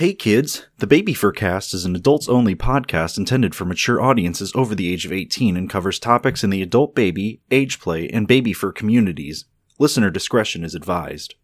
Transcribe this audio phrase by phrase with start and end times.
[0.00, 4.50] Hey kids, the Baby Fur Cast is an adults only podcast intended for mature audiences
[4.54, 8.26] over the age of 18 and covers topics in the adult baby, age play, and
[8.26, 9.44] baby fur communities.
[9.78, 11.34] Listener discretion is advised.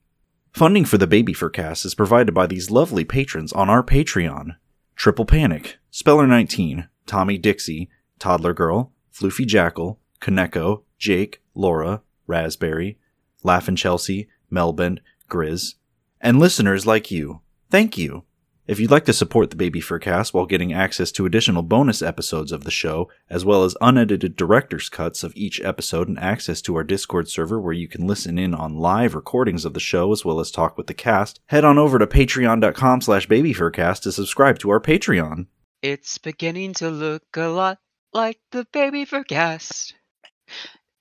[0.55, 4.57] Funding for the Baby Fur Cast is provided by these lovely patrons on our Patreon
[4.95, 12.99] Triple Panic, Speller19, Tommy Dixie, Toddler Girl, Floofy Jackal, Kaneko, Jake, Laura, Raspberry,
[13.43, 15.75] Laughin' Chelsea, Melbend, Grizz,
[16.23, 17.43] and listeners like you.
[17.71, 18.25] Thank you.
[18.67, 22.03] If you'd like to support the Baby Fur Cast while getting access to additional bonus
[22.03, 26.61] episodes of the show, as well as unedited director's cuts of each episode and access
[26.63, 30.11] to our Discord server where you can listen in on live recordings of the show
[30.11, 34.11] as well as talk with the cast, head on over to patreon.com slash babyfurcast to
[34.11, 35.47] subscribe to our Patreon.
[35.81, 37.79] It's beginning to look a lot
[38.13, 39.95] like the baby fur cast.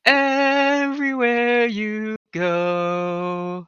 [0.05, 3.65] Everywhere you go,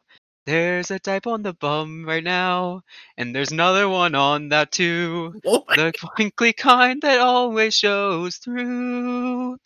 [0.47, 2.81] there's a type on the bum right now,
[3.17, 5.35] and there's another one on that too.
[5.43, 9.57] The twinkly kind that always shows through.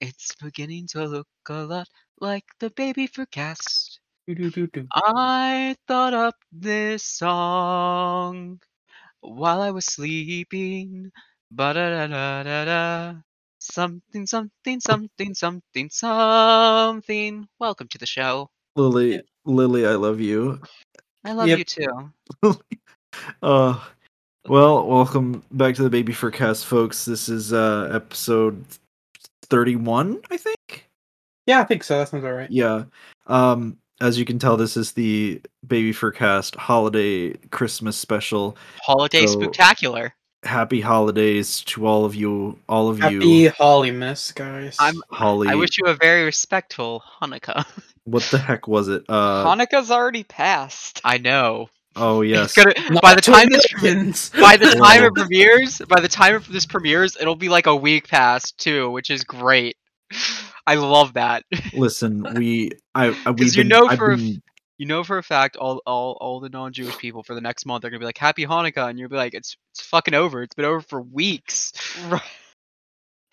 [0.00, 1.86] It's beginning to look a lot
[2.20, 4.00] like the baby fur cast.
[4.26, 4.88] Doo-doo-doo-doo.
[4.92, 8.60] I thought up this song
[9.20, 11.12] while I was sleeping.
[11.52, 13.14] Ba da da da da da.
[13.60, 17.46] Something, something, something, something, something.
[17.60, 18.50] Welcome to the show.
[18.74, 20.60] Lily, Lily, I love you.
[21.24, 21.58] I love Yep.
[21.58, 22.12] you too.
[23.42, 23.80] Uh,
[24.46, 27.06] well, welcome back to the Baby Fur Cast, folks.
[27.06, 28.62] This is uh episode
[29.44, 30.86] 31, I think.
[31.46, 31.96] Yeah, I think so.
[31.98, 32.50] That sounds all right.
[32.50, 32.84] Yeah.
[33.26, 38.54] Um, as you can tell, this is the Baby Fur Cast holiday Christmas special.
[38.82, 40.12] Holiday So- spectacular.
[40.42, 43.50] Happy holidays to all of you, all of Happy you.
[43.52, 44.76] Hollymas, guys.
[44.78, 45.48] I'm- Holly.
[45.48, 47.64] I wish you a very respectful Hanukkah.
[48.06, 49.04] What the heck was it?
[49.08, 51.00] Uh, Hanukkah's already passed.
[51.04, 51.68] I know.
[51.96, 52.54] oh yes.
[52.54, 54.30] gonna, by the time this Americans.
[54.30, 58.08] by the time it premieres, by the time this premieres, it'll be like a week
[58.08, 59.76] past too, which is great.
[60.66, 61.42] I love that.
[61.74, 64.42] Listen, we, I, I we've 'Cause you been, know I've for a been-
[64.78, 67.84] You know for a fact all all all the non-Jewish people for the next month
[67.84, 70.42] are gonna be like Happy Hanukkah, and you'll be like, it's it's fucking over.
[70.42, 71.72] It's been over for weeks.
[72.08, 72.22] Right.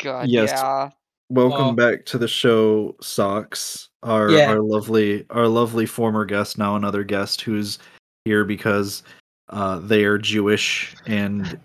[0.02, 0.50] God, Yes.
[0.52, 0.90] yeah.
[1.30, 1.72] Welcome Oh.
[1.74, 3.90] back to the show, Socks.
[4.04, 4.50] Our Yeah.
[4.52, 7.80] our lovely our lovely former guest, now another guest who's
[8.26, 9.04] here because
[9.50, 11.60] uh, they are Jewish and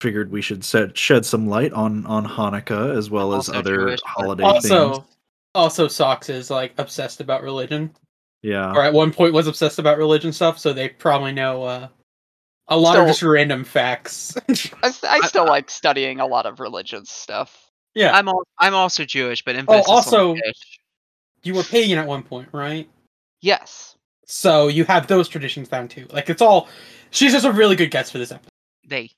[0.00, 3.76] figured we should set, shed some light on on Hanukkah as well as Also other
[3.88, 5.06] Jewish, holiday also, things.
[5.54, 7.90] also, Socks is like obsessed about religion,
[8.42, 8.72] Yeah.
[8.72, 10.58] or at one point was obsessed about religion stuff.
[10.58, 11.88] So they probably know uh,
[12.68, 14.34] a lot of just random facts.
[14.82, 17.70] I still like studying a lot of religious stuff.
[17.94, 20.80] Yeah, I'm all, I'm also Jewish, but emphasis on Oh, also- fish.
[21.42, 22.88] you were pagan at one point, right?
[23.40, 23.96] Yes.
[24.26, 26.06] So you have those traditions down too.
[26.10, 26.68] Like it's all.
[27.10, 28.48] She's just a really good guest for this episode.
[28.86, 29.10] they.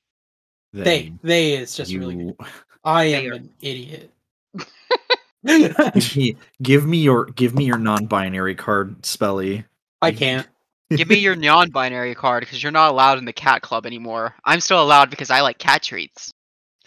[0.73, 2.37] They, they is just really good.
[2.85, 4.11] I am are- an idiot.
[5.47, 9.65] give me give me your give me your non-binary card, Spelly.
[10.03, 10.49] I can't.
[10.91, 14.35] Give me your non-binary card because you're not allowed in the cat club anymore.
[14.45, 16.31] I'm still allowed because I like cat treats.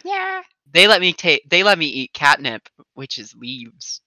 [0.03, 0.41] Yeah.
[0.73, 1.49] They let me take.
[1.49, 4.01] They let me eat catnip, which is leaves.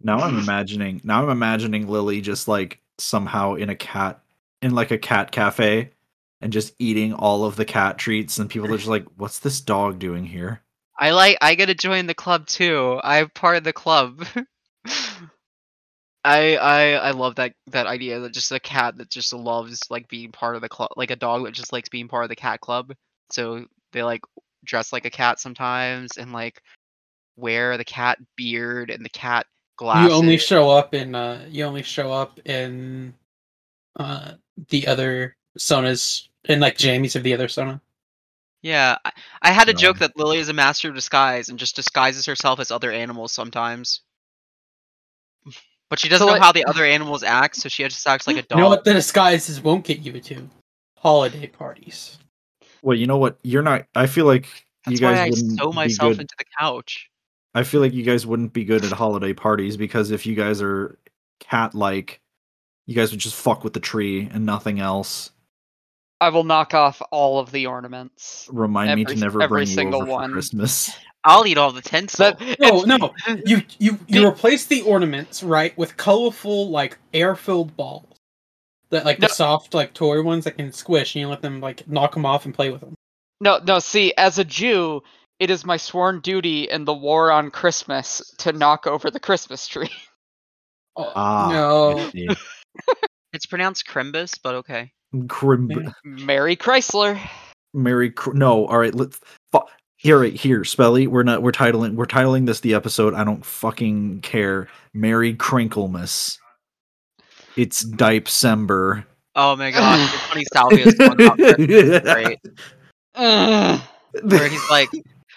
[0.00, 4.22] Now I'm imagining now I'm imagining Lily just like somehow in a cat
[4.62, 5.90] in like a cat cafe
[6.40, 9.60] and just eating all of the cat treats and people are just like, What's this
[9.60, 10.62] dog doing here?
[10.98, 11.38] I like.
[11.40, 13.00] I gotta join the club too.
[13.02, 14.24] I'm part of the club.
[16.22, 20.08] I I I love that that idea that just a cat that just loves like
[20.08, 22.36] being part of the club, like a dog that just likes being part of the
[22.36, 22.92] cat club.
[23.30, 24.20] So they like
[24.64, 26.62] dress like a cat sometimes and like
[27.36, 30.10] wear the cat beard and the cat glasses.
[30.10, 31.14] You only show up in.
[31.14, 33.14] Uh, you only show up in.
[33.96, 34.32] Uh,
[34.68, 37.80] the other sonas in like Jamie's of the other sona.
[38.62, 39.10] Yeah, I,
[39.42, 42.60] I had a joke that Lily is a master of disguise and just disguises herself
[42.60, 44.02] as other animals sometimes.
[45.88, 48.26] But she doesn't So know what- how the other animals act, so she just acts
[48.28, 48.58] like a dog.
[48.58, 50.48] You know what the disguises won't get you to?
[50.98, 52.18] Holiday parties.
[52.82, 53.38] Well, you know what?
[53.42, 54.46] You're not I feel like
[54.84, 56.20] That's you guys why I wouldn't sew be myself good.
[56.22, 57.10] into the couch.
[57.54, 60.62] I feel like you guys wouldn't be good at holiday parties because if you guys
[60.62, 60.98] are
[61.40, 62.20] cat like,
[62.86, 65.30] you guys would just fuck with the tree and nothing else.
[66.20, 68.48] I will knock off all of the ornaments.
[68.52, 70.32] Remind me to never every bring you single over for one.
[70.32, 70.90] Christmas.
[71.24, 72.32] I'll eat all the tinsel.
[72.38, 73.14] That, No, no.
[73.46, 78.06] You you you replace the ornaments right with colorful like air filled balls.
[78.90, 79.28] That like No.
[79.28, 82.26] the soft like toy ones that can squish and you let them like knock them
[82.26, 82.94] off and play with them.
[83.40, 83.78] No, no.
[83.78, 85.02] See, as a Jew,
[85.38, 89.66] it is my sworn duty in the war on Christmas to knock over the Christmas
[89.66, 89.90] tree.
[90.96, 92.10] Oh, Ah, no.
[93.32, 94.90] It's pronounced Crimbus, but okay.
[95.14, 97.16] Crimb- Mary Chrysler.
[97.72, 99.20] Merry Cr- no, all right, let's
[99.52, 99.60] fu-
[99.98, 101.06] here right here, Spelly.
[101.06, 103.14] We're not we're titling we're titling this the episode.
[103.14, 104.66] I don't fucking care.
[104.92, 106.38] Merry Crinklemas.
[107.56, 109.04] It's Dipsember.
[109.36, 112.00] Oh my god, it's funny Salvia's going out there.
[112.00, 112.38] Great.
[114.22, 114.88] Where he's like,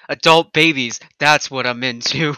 [0.10, 2.36] adult babies, that's what I'm into.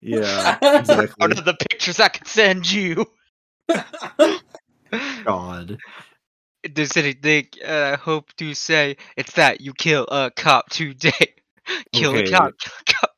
[0.00, 1.30] Yeah, One exactly.
[1.32, 3.06] of the pictures I could send you.
[5.24, 5.78] God.
[6.72, 11.34] Does anything uh, I hope to say it's that you kill a cop today.
[11.92, 12.24] kill Okay.
[12.24, 13.10] a cop, kill a cop.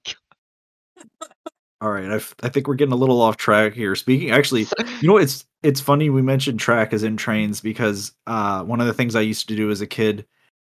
[1.81, 1.89] Kill...
[1.89, 3.95] All right, I, f- I think we're getting a little off track here.
[3.95, 4.67] Speaking, actually,
[5.01, 8.87] you know, it's it's funny we mentioned track as in trains because uh, one of
[8.87, 10.27] the things I used to do as a kid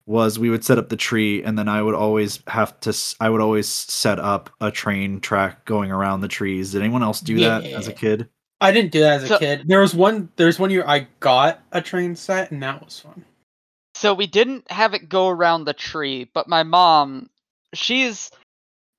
[0.07, 3.17] was we would set up the tree and then I would always have to s-
[3.21, 6.73] I would always set up a train track going around the trees.
[6.73, 8.29] Did anyone else do that as a kid?
[8.61, 9.65] I didn't do that as a kid.
[9.67, 10.31] There was one.
[10.37, 13.25] There's one year I got a train set, and that was fun.
[13.95, 17.29] So we didn't have it go around the tree, but my mom,
[17.75, 18.31] she's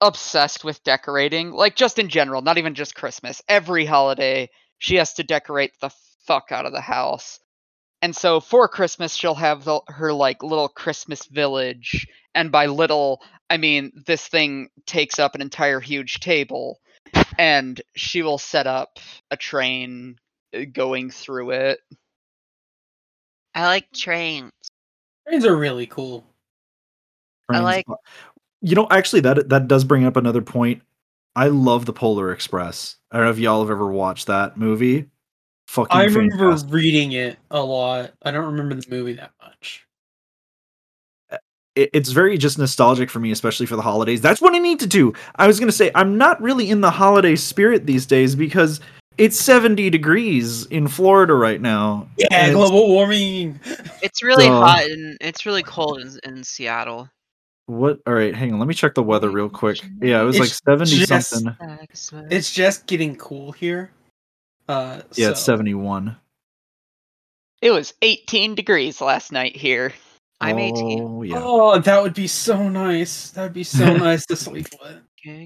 [0.01, 3.41] obsessed with decorating, like just in general, not even just Christmas.
[3.47, 5.89] Every holiday, she has to decorate the
[6.25, 7.39] fuck out of the house.
[8.01, 13.21] And so for Christmas, she'll have the, her like little Christmas village, and by little,
[13.49, 16.79] I mean this thing takes up an entire huge table,
[17.39, 18.99] and she will set up
[19.31, 20.17] a train
[20.55, 21.79] uh, going through it.
[23.55, 24.51] I like trains.
[25.27, 26.23] Trains are really cool.
[27.49, 27.87] I like-
[28.61, 30.81] You know, actually, that that does bring up another point.
[31.35, 32.97] I love the Polar Express.
[33.11, 35.05] I don't know if y'all have ever watched that movie.
[35.67, 36.73] Fucking I remember fantastic.
[36.73, 38.13] reading it a lot.
[38.23, 39.83] I don't remember the movie that much.
[41.75, 44.19] it- it's very just nostalgic for me, especially for the holidays.
[44.19, 45.13] That's what I need to do.
[45.35, 48.79] I was gonna say I'm not really in the holiday spirit these days because
[49.19, 52.07] it's 70 degrees in Florida right now.
[52.17, 53.59] Yeah, global warming.
[54.01, 54.59] It's really Duh.
[54.59, 57.09] hot and it's really cold in, in Seattle.
[57.67, 57.99] What?
[58.07, 58.59] All right, hang on.
[58.59, 59.79] Let me check the weather real quick.
[60.01, 62.27] Yeah, it was like 70 just- something.
[62.31, 63.91] It's just getting cool here.
[64.67, 66.15] Uh, Yeah, it's 71.
[67.61, 69.93] It was 18 degrees last night here.
[70.39, 70.99] I'm 18.
[71.01, 71.41] Oh, yeah.
[71.41, 73.31] Oh, that would be so nice.
[73.31, 75.01] That would be so nice to sleep with.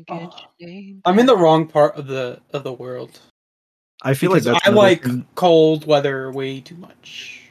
[0.09, 0.27] Oh.
[0.27, 3.19] get your name I'm in the wrong part of the of the world.
[4.03, 7.41] I feel like that's I like thing- cold weather way too much.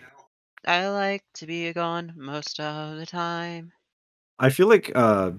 [0.67, 3.72] I like to be gone most of the time.
[4.41, 5.33] I feel like uh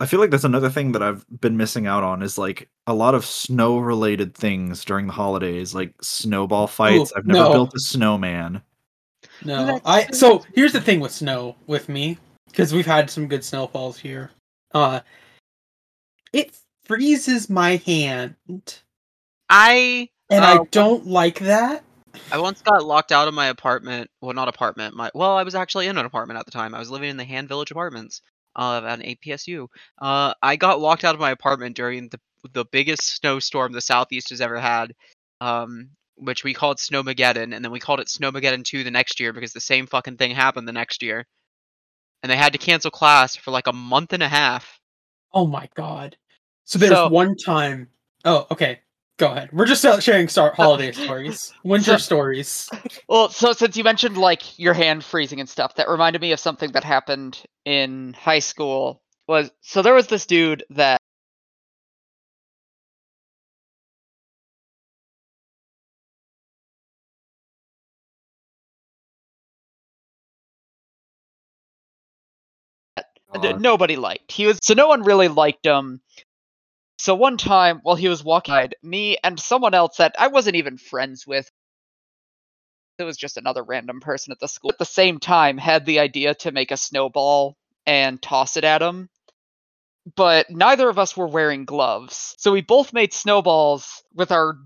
[0.00, 2.94] I feel like that's another thing that I've been missing out on is like a
[2.94, 7.12] lot of snow related things during the holidays, like snowball fights.
[7.14, 7.52] I've never no.
[7.52, 8.62] built a snowman.
[9.44, 12.18] No, I so so here's the thing with snow with me
[12.50, 14.30] because we've had some good snowfalls here.
[14.72, 15.00] Uh,
[16.32, 18.34] it freezes my hand,
[19.48, 20.68] I and I I Oh.
[20.70, 21.84] don't like that.
[22.32, 24.10] I once got locked out of my apartment.
[24.20, 24.94] Well, not apartment.
[24.94, 26.74] My well, I was actually in an apartment at the time.
[26.74, 28.22] I was living in the Hand Village Apartments
[28.56, 29.66] uh, at an APSU.
[30.00, 32.20] Uh, I got locked out of my apartment during the
[32.52, 34.92] the biggest snowstorm the Southeast has ever had,
[35.40, 39.32] um, which we called Snowmageddon, and then we called it Snowmageddon two the next year
[39.32, 41.26] because the same fucking thing happened the next year,
[42.22, 44.78] and they had to cancel class for like a month and a half.
[45.32, 46.16] Oh my god!
[46.64, 47.88] So there's So- one time.
[48.26, 48.80] Oh, okay.
[49.16, 49.50] Go ahead.
[49.52, 52.68] We're just uh, sharing star- holiday stories, winter So- stories.
[53.08, 56.40] Well, so since you mentioned like your hand freezing and stuff, that reminded me of
[56.40, 59.00] something that happened in high school.
[59.26, 60.98] Was so there was this dude that
[73.58, 74.30] nobody liked.
[74.32, 76.00] He was so no one really liked him.
[77.04, 80.78] So one time while he was walking, me and someone else that I wasn't even
[80.78, 81.50] friends with,
[82.98, 84.70] it was just another random person at the school.
[84.70, 88.80] At the same time, had the idea to make a snowball and toss it at
[88.80, 89.10] him.
[90.16, 94.56] But neither of us were wearing gloves, so we both made snowballs with our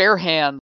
[0.00, 0.60] bare hands.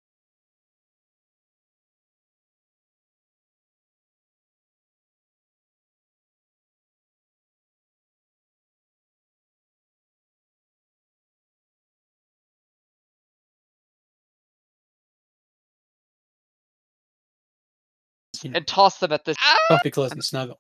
[18.44, 19.36] And toss them at this.
[19.70, 20.60] comfy clothes and snuggle.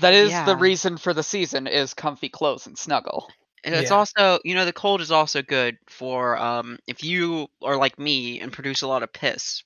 [0.00, 0.44] That is Yeah.
[0.44, 3.30] the reason for the season is comfy clothes and snuggle.
[3.64, 3.96] And it's Yeah.
[3.96, 8.40] also, you know, the cold is also good for um if you are like me
[8.40, 9.62] and produce a lot of piss.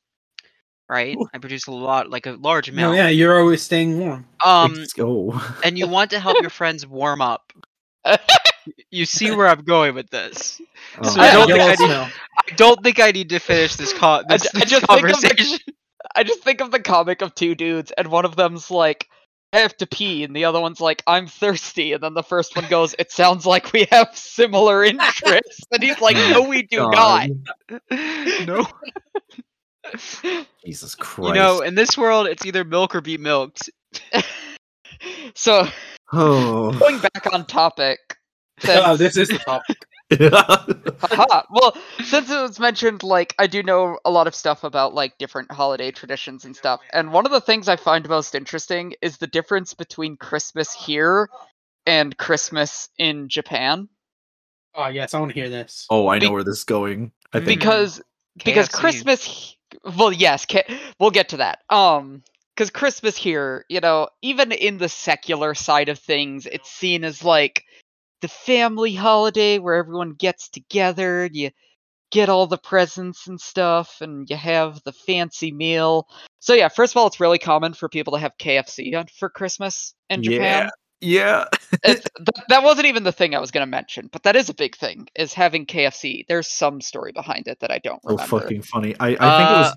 [0.88, 1.16] Right?
[1.16, 1.28] Ooh.
[1.32, 2.96] I produce a lot like a large No, amount.
[2.98, 4.26] yeah, you're always staying warm.
[4.44, 5.56] Um Ex- oh.
[5.64, 7.52] and you want to help your friends warm up.
[8.90, 10.60] You see where I'm going with this.
[11.02, 12.06] Oh, So I don't think I need- snow.
[12.38, 15.10] I don't think I need to finish this, co- I this, I this just think
[15.10, 15.60] of the-
[16.16, 19.08] I just think of the comic of two dudes, and one of them's like,
[19.54, 22.56] I have to pee, and the other one's like, I'm thirsty, and then the first
[22.56, 25.64] one goes, It sounds like we have similar interests.
[25.70, 27.30] And he's like, No, we do not.
[28.46, 28.66] No.
[30.64, 31.28] Jesus Christ.
[31.28, 33.70] You know, in this world, it's either milk or be milked.
[35.34, 35.68] So,
[36.12, 36.72] oh.
[36.78, 37.98] going back on topic.
[38.66, 39.76] Oh, this is the topic.
[40.20, 41.42] Haha.
[41.50, 45.18] well, since it was mentioned, like I do know a lot of stuff about like
[45.18, 49.18] different holiday traditions and stuff, and one of the things I find most interesting is
[49.18, 51.28] the difference between Christmas here
[51.86, 53.88] and Christmas in Japan,
[54.74, 55.86] Oh yes, I want to hear this.
[55.88, 57.12] oh, I know Be- where this is going.
[57.32, 57.60] I think.
[57.60, 58.02] because
[58.36, 59.56] because Christmas,
[59.96, 60.66] well, yes, ca-
[60.98, 61.60] we'll get to that.
[61.70, 62.22] Um,
[62.54, 67.24] because Christmas here, you know, even in the secular side of things, it's seen as
[67.24, 67.64] like
[68.20, 71.50] the family holiday where everyone gets together and you
[72.10, 76.06] get all the presents and stuff and you have the fancy meal.
[76.40, 79.94] So yeah, first of all, it's really common for people to have KFC for Christmas
[80.10, 80.70] in Japan.
[81.00, 81.46] yeah.
[81.84, 81.98] Th-
[82.48, 84.76] that wasn't even the thing I was going to mention, but that is a big
[84.76, 85.08] thing.
[85.16, 86.24] Is having KFC.
[86.28, 88.22] There's some story behind it that I don't remember.
[88.22, 88.40] Oh, remember.
[88.44, 88.94] fucking funny.
[89.00, 89.74] I, I think it Uh, was.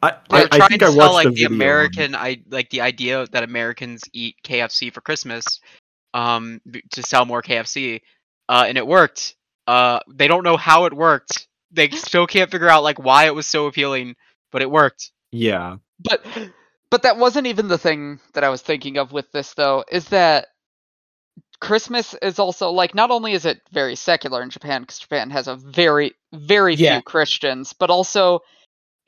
[0.00, 2.14] I, I, I trying think to I sell watched like the the, video on- American,
[2.14, 5.44] I like the idea that Americans eat KFC for Christmas,
[6.14, 6.60] um,
[6.92, 8.00] to sell more KFC,
[8.48, 9.34] uh, and it worked.
[9.66, 11.46] Uh, they don't know how it worked.
[11.70, 14.16] They still can't figure out like why it was so appealing,
[14.52, 15.10] but it worked.
[15.30, 15.76] Yeah.
[16.00, 16.24] but
[16.90, 20.08] but that wasn't even the thing that I was thinking of with this though is
[20.08, 20.46] that
[21.60, 25.48] Christmas is also like not only is it very secular in Japan because Japan has
[25.48, 26.94] a very very Yeah.
[26.94, 28.40] few Christians but also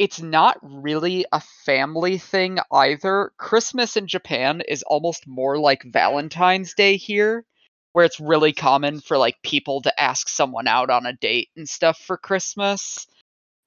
[0.00, 3.32] it's not really a family thing either.
[3.36, 7.44] Christmas in Japan is almost more like Valentine's Day here
[7.92, 11.68] where it's really common for like people to ask someone out on a date and
[11.68, 13.06] stuff for Christmas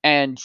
[0.04, 0.40] and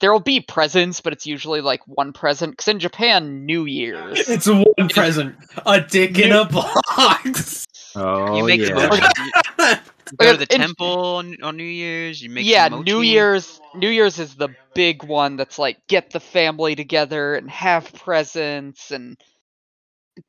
[0.00, 2.52] there will be presents, but it's usually like one present.
[2.52, 4.28] Because in Japan, New Year's.
[4.28, 7.64] It's one present, a dick in a box.
[7.94, 9.80] Oh, you make yeah.
[10.10, 10.26] the mochi.
[10.26, 12.22] You, you go to the In- temple on, on New Year's.
[12.22, 12.84] You make yeah, mochi.
[12.84, 13.60] New Year's.
[13.74, 18.90] New Year's is the big one that's like get the family together and have presents
[18.90, 19.16] and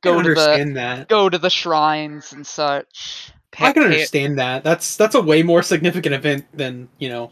[0.02, 1.08] go to the understand that.
[1.08, 3.32] go to the shrines and such.
[3.60, 4.64] I can Pa- pa- understand that.
[4.64, 7.32] That's that's a way more significant event than you know,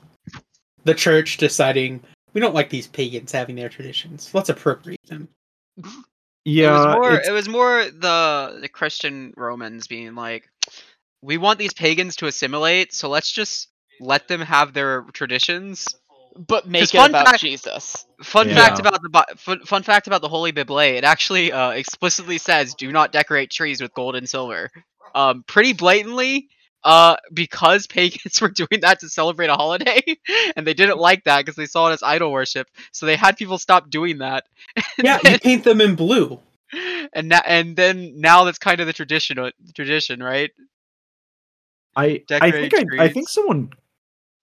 [0.83, 4.31] the church deciding we don't like these pagans having their traditions.
[4.33, 5.27] Let's appropriate them.
[6.45, 6.69] Yeah.
[6.69, 7.21] it was more.
[7.21, 10.49] It was more the the Christian Romans being like,
[11.21, 13.69] we want these pagans to assimilate, so let's just
[13.99, 15.87] let them have their traditions.
[16.35, 18.05] But make 'Cause it fun about fact- Jesus.
[18.23, 18.55] Fun Yeah.
[18.55, 22.75] fact about the fun, fun fact about the Holy Bible: it actually uh, explicitly says,
[22.75, 24.69] "Do not decorate trees with gold and silver."
[25.15, 26.49] Um, pretty blatantly,
[26.83, 30.01] uh, because pagans were doing that to celebrate a holiday,
[30.55, 32.67] and they didn't like that because they saw it as idol worship.
[32.91, 34.45] So they had people stop doing that.
[35.03, 36.39] Yeah, you paint them in blue.
[37.13, 40.51] and now and then now that's kind of the tradition tradition right
[41.97, 43.71] I I think I, I think someone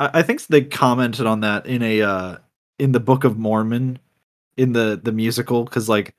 [0.00, 2.36] I, I think they commented on that in a uh
[2.78, 3.98] in the Book of Mormon
[4.56, 6.14] in the the musical because like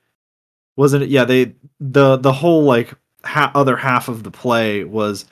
[0.76, 2.92] wasn't it yeah they the the whole like
[3.24, 5.26] ha- other half of the play was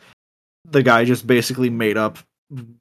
[0.71, 2.19] the guy just basically made up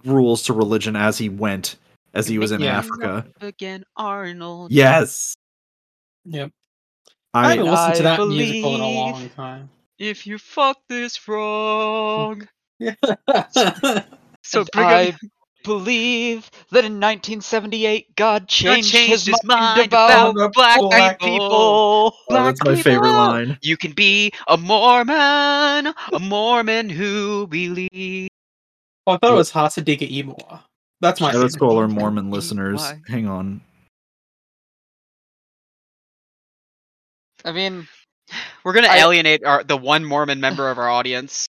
[0.06, 1.78] rules to religion as he went
[2.14, 2.78] as he was in Yeah.
[2.78, 3.26] Africa.
[3.42, 5.36] again arnold Yes.
[6.26, 6.52] Yep.
[7.34, 9.70] I I haven't listened to that musical in a long time.
[9.98, 11.18] if you fuck this
[12.84, 14.04] wrong
[14.44, 15.16] so I
[15.64, 20.80] believe that in 1978 God God changed, changed his, his mind, mind about about black
[20.80, 21.40] black people.
[21.40, 22.14] people.
[22.30, 23.58] oh, that's my black favorite line.
[23.62, 28.30] you can be a mormon a mormon who believes
[29.06, 30.62] Oh, I thought it was Hasa Diga Eebowai.
[31.02, 31.68] That's my Yeah, let's favorite.
[31.68, 31.88] call our.
[31.90, 32.80] Mormon listeners.
[32.80, 33.02] why?
[33.10, 33.60] Hang on.
[37.46, 37.88] I mean,
[38.64, 41.48] we're gonna I- alienate our the one mormon member of our audience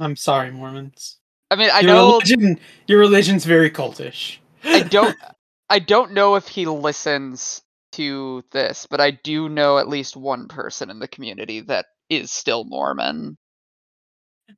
[0.00, 1.18] I'm sorry, Mormons.
[1.50, 4.38] I mean, I your know religion, your religion's very cultish.
[4.64, 5.16] I don't
[5.70, 10.48] I don't know if he listens to this, but I do know at least one
[10.48, 13.36] person in the community that is still Mormon.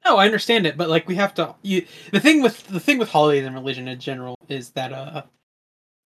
[0.04, 1.54] No, I understand it, but like we have to.
[1.62, 5.22] You, the thing with the thing with holidays and religion in general is that uh,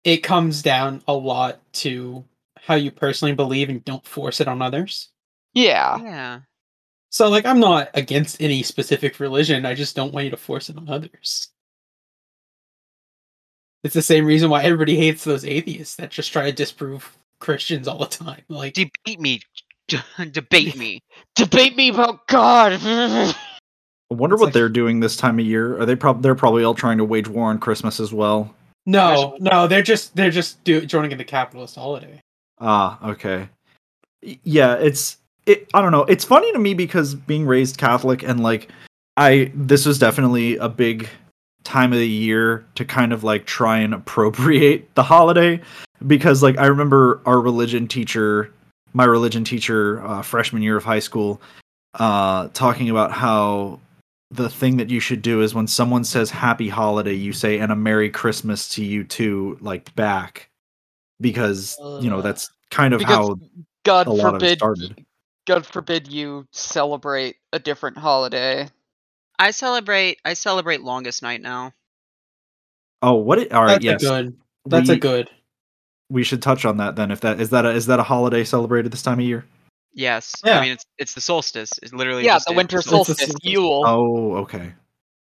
[0.05, 2.25] it comes down a lot to
[2.59, 5.09] how you personally believe and don't force it on others.
[5.55, 5.99] Yeah.
[6.03, 6.41] yeah
[7.11, 9.67] So, like, I'm not against any specific religion.
[9.67, 11.49] I just don't want you to force it on others.
[13.83, 17.89] It's the same reason why everybody hates those atheists that just try to disprove Christians
[17.89, 18.43] all the time.
[18.49, 19.41] Like, debate me
[20.33, 21.01] debate me
[21.35, 22.79] Debate me about God.
[22.83, 23.35] I
[24.11, 25.81] wonder It's what like- they're doing this time of year.
[25.81, 28.55] Are they probably they're probably all trying to wage war on Christmas as well?
[28.87, 32.21] No, no, they're just they're just do, joining in the capitalist holiday.
[32.61, 33.49] Ah, okay.
[34.43, 35.17] Yeah, it's
[35.51, 36.05] it I don't know.
[36.05, 38.71] It's funny to me because being raised Catholic and like
[39.17, 41.09] I this was definitely a big
[41.65, 45.61] time of the year to kind of like try and appropriate the holiday
[46.07, 48.53] because like I remember our religion teacher,
[48.93, 51.41] my religion teacher uh, freshman year of high school
[51.95, 53.81] uh talking about how
[54.31, 57.73] the thing that you should do is when someone says happy holiday you say and
[57.73, 60.49] a merry christmas to you too like back
[61.21, 63.37] because you know that's kind of because how
[63.85, 65.07] God a lot of it forbid, started.
[65.47, 68.69] God forbid you celebrate a different holiday.
[69.39, 70.19] I celebrate.
[70.25, 71.73] I celebrate longest night now.
[73.03, 74.37] oh what it, all right That's yes a good.
[74.67, 75.31] That's we, a good.
[76.11, 78.45] we should touch on that then if that is that a, is that a holiday
[78.45, 79.45] celebrated this time of year
[79.93, 80.35] Yes.
[80.45, 80.59] Yeah.
[80.59, 81.71] I mean, it's it's the solstice.
[81.83, 82.57] It's literally yeah, just the it.
[82.57, 83.19] winter solstice.
[83.19, 83.83] solstice, Yule.
[83.85, 84.73] oh okay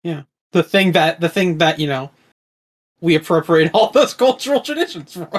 [0.03, 2.11] Yeah, The thing that the thing that you know,
[2.99, 5.29] we appropriate all those cultural traditions from.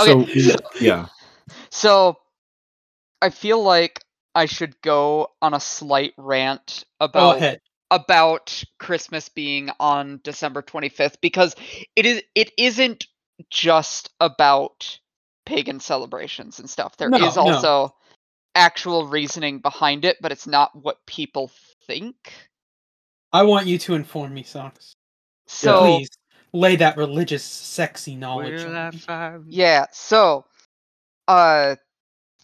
[0.00, 0.40] Okay.
[0.40, 1.06] so yeah
[1.70, 2.16] So,
[3.22, 4.00] I feel like
[4.34, 7.60] I should go on a slight rant about ahead.
[7.90, 11.54] about Christmas being on December 25th because
[11.96, 13.06] it is it isn't
[13.50, 14.98] just about
[15.46, 16.96] pagan celebrations and stuff.
[16.96, 17.52] There is No, no.
[17.54, 17.94] also
[18.54, 21.50] actual reasoning behind it, but it's not what people
[21.86, 22.14] think.
[23.32, 24.94] I want you to inform me, Socks.
[25.46, 26.08] So Please
[26.52, 28.60] lay that religious, sexy knowledge.
[28.62, 28.98] On I me.
[28.98, 30.44] find- Yeah, so
[31.26, 31.76] uh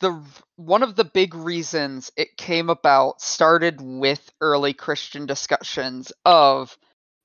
[0.01, 0.23] the
[0.57, 6.77] one of the big reasons it came about started with early Christian discussions of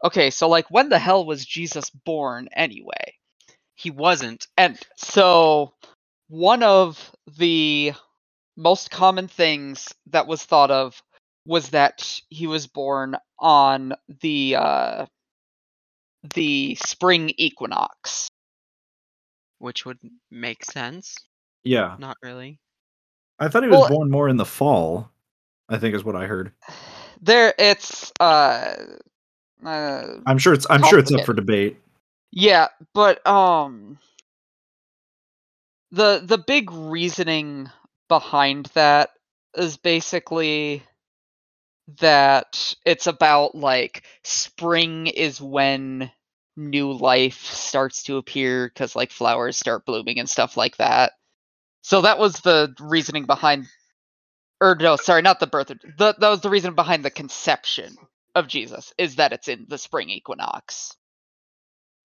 [0.03, 3.15] okay, so like when the hell was Jesus born anyway?
[3.75, 4.47] He wasn't.
[4.57, 5.73] And so
[6.29, 7.93] one of the
[8.57, 11.01] most common things that was thought of
[11.45, 15.05] was that he was born on the uh
[16.33, 18.29] the spring equinox.
[19.59, 20.00] which would
[20.31, 21.15] make sense.
[21.63, 22.59] Yeah Not really.
[23.39, 25.09] i thought he was Well- born more in the fall
[25.69, 26.51] i think is what i heard
[27.22, 28.75] There it's uh
[29.65, 31.77] uh i'm sure it's i'm sure it's up for debate
[32.31, 33.98] Yeah, but um
[35.91, 37.69] the the big reasoning
[38.07, 39.09] behind that
[39.57, 40.83] is basically
[42.00, 46.11] that it's about like spring is when
[46.55, 51.13] new life starts to appear cuz like flowers start blooming and stuff like that.
[51.81, 53.68] So that was the reasoning behind
[54.61, 57.98] or no, sorry, not the birth of the, that was the reason behind the conception
[58.35, 60.96] of Jesus is that it's in the spring equinox.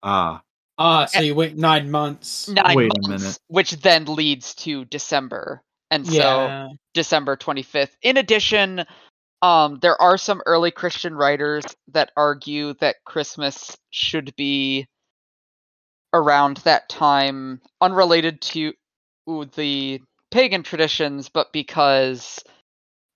[0.02, 0.42] ah
[0.78, 2.48] Ah, so you wait nine months.
[2.48, 3.38] nine Wait a months, minute.
[3.48, 7.92] which then leads to December, and so December 25th.
[8.02, 8.84] In addition,
[9.42, 14.86] um, there are some early Christian writers that argue that Christmas should be
[16.12, 18.83] around that time, unrelated to ooh,
[19.26, 22.42] the pagan traditions, but because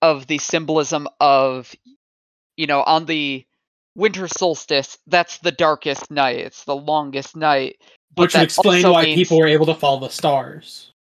[0.01, 1.73] of the symbolism of,
[2.57, 3.45] you know, on the
[3.95, 6.37] winter solstice, that's the darkest night.
[6.39, 7.77] It's the longest night.
[8.15, 10.91] but Which would explain why means- people were able to follow the stars.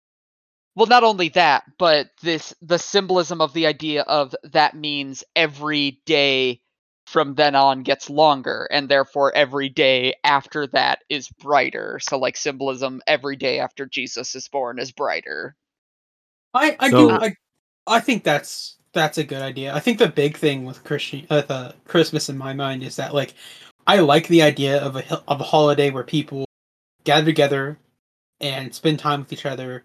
[0.77, 6.01] well not only that but this the symbolism of the idea of that means every
[6.07, 6.61] day
[7.09, 12.37] from then on gets longer and therefore every day after that is brighter so like
[12.37, 15.57] symbolism every day after jesus is born is brighter
[16.55, 17.35] I I So- do I
[17.87, 19.75] I think that's that's a good idea.
[19.75, 23.15] I think the big thing with Christian uh, the Christmas in my mind is that
[23.15, 23.35] like
[23.87, 26.45] I like the idea of a hil- of a holiday where people
[27.05, 27.79] gather together
[28.41, 29.85] and spend time with each other.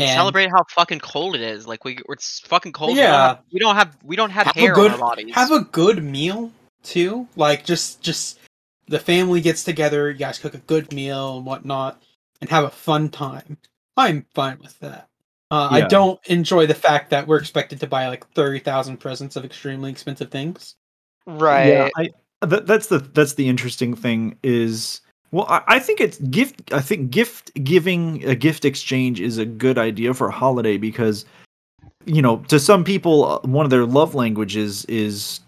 [0.00, 1.66] And, And- celebrate how fucking cold it is.
[1.66, 2.96] Like we, it's fucking cold.
[2.96, 3.38] Yeah.
[3.52, 3.96] We don't have.
[4.02, 5.34] We don't have, we don't have Have a hair good on our bodies.
[5.34, 6.50] have a good meal
[6.82, 7.26] too.
[7.36, 8.38] Like just just
[8.86, 12.02] the family gets together, you guys cook a good meal and whatnot,
[12.40, 13.58] and have a fun time.
[13.96, 15.08] I'm fine with that.
[15.50, 19.34] Uh, I don't enjoy the fact that we're expected to buy like thirty thousand presents
[19.36, 20.74] of extremely expensive things.
[21.26, 22.10] right Yeah, I
[22.42, 26.72] that, that's the that's the interesting thing is well, I, I think it's gift.
[26.72, 31.24] I think gift giving a gift exchange is a good idea for a holiday because
[32.06, 35.40] you know to some people uh, one of their love languages is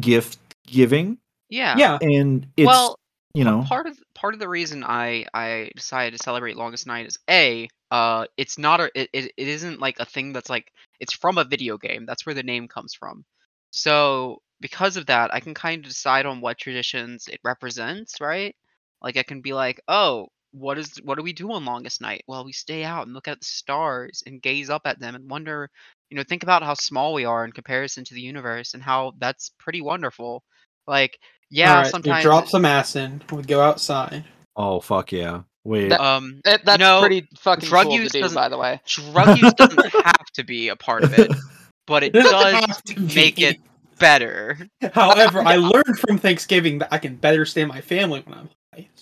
[0.00, 1.18] gift giving,
[1.50, 1.76] yeah.
[1.76, 2.98] Yeah, and it's well,
[3.34, 3.64] you know.
[3.66, 7.68] part of part of the reason I I decided to celebrate longest night is a
[7.90, 11.38] uh it's not a it, it, it isn't like a thing that's like it's from
[11.38, 12.06] a video game.
[12.06, 13.24] That's where the name comes from.
[13.72, 18.54] So because of that I can kind of decide on what traditions it represents right
[19.02, 22.24] like I can be like oh what is what do we do on longest night
[22.26, 25.30] well we stay out and look at the stars and gaze up at them and
[25.30, 25.70] wonder
[26.10, 29.12] you know, think about how small we are in comparison to the universe and how
[29.18, 30.42] that's pretty wonderful.
[30.86, 31.18] Like,
[31.50, 34.24] yeah, Alright, sometimes we drop some ass in, We go outside.
[34.56, 35.42] Oh fuck yeah!
[35.64, 38.58] Wait, That- um It, that's know, pretty fucking drug cool to use do, by the
[38.58, 38.80] way.
[38.86, 41.30] drug use doesn't have to be a part of it,
[41.86, 43.44] but it Doesn't does make be.
[43.44, 43.60] it
[43.98, 44.58] better.
[44.92, 48.54] However, I learned from Thanksgiving that I can better stay my family when I'm high.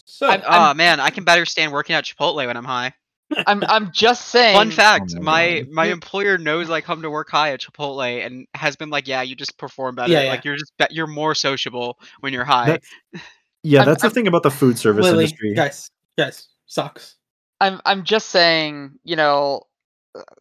[0.04, 2.94] So I'm- Oh man, I can better stand working at Chipotle when I'm high.
[3.46, 4.57] I'm I'm just saying.
[4.57, 8.24] Fun fact: Oh my my my employer knows I come to work high at Chipotle
[8.24, 10.11] and has been like, "Yeah, you just perform better.
[10.12, 10.31] Yeah, yeah.
[10.31, 12.66] Like you're just you're more sociable when you're high."
[13.12, 13.22] That's-
[13.62, 15.52] yeah, I'm- that's the I'm- thing about the food service Lily, industry.
[15.54, 17.16] guys, guys, sucks.
[17.61, 19.64] I'm I'm just saying, you know,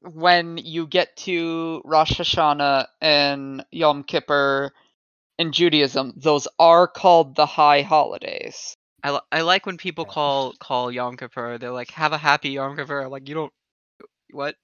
[0.01, 4.71] when you get to Rosh Hashanah and Yom Kippur
[5.37, 8.76] in Judaism, those are called the high holidays.
[9.03, 11.57] I, li- I like when people call call Yom Kippur.
[11.57, 13.53] They're like, "Have a happy Yom Kippur." I'm like, you don't
[14.31, 14.55] what?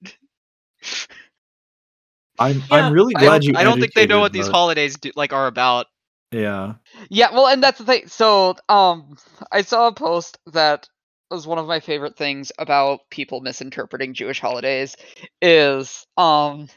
[2.40, 3.54] I'm Yeah, I'm really glad don't, you.
[3.56, 5.88] I don't think they know what these holidays do, like are about.
[6.32, 6.74] Yeah.
[7.10, 8.08] Yeah, well, and that's the thing.
[8.08, 9.18] So, um,
[9.52, 10.88] I saw a post that
[11.30, 14.96] was one of my favorite things about people misinterpreting Jewish holidays
[15.42, 16.68] is um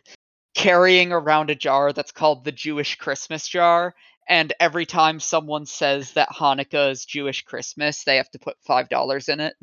[0.54, 3.94] carrying around a jar that's called the Jewish Christmas jar.
[4.28, 8.88] And every time someone says that Hanukkah is Jewish Christmas, they have to put five
[8.88, 9.54] dollars in it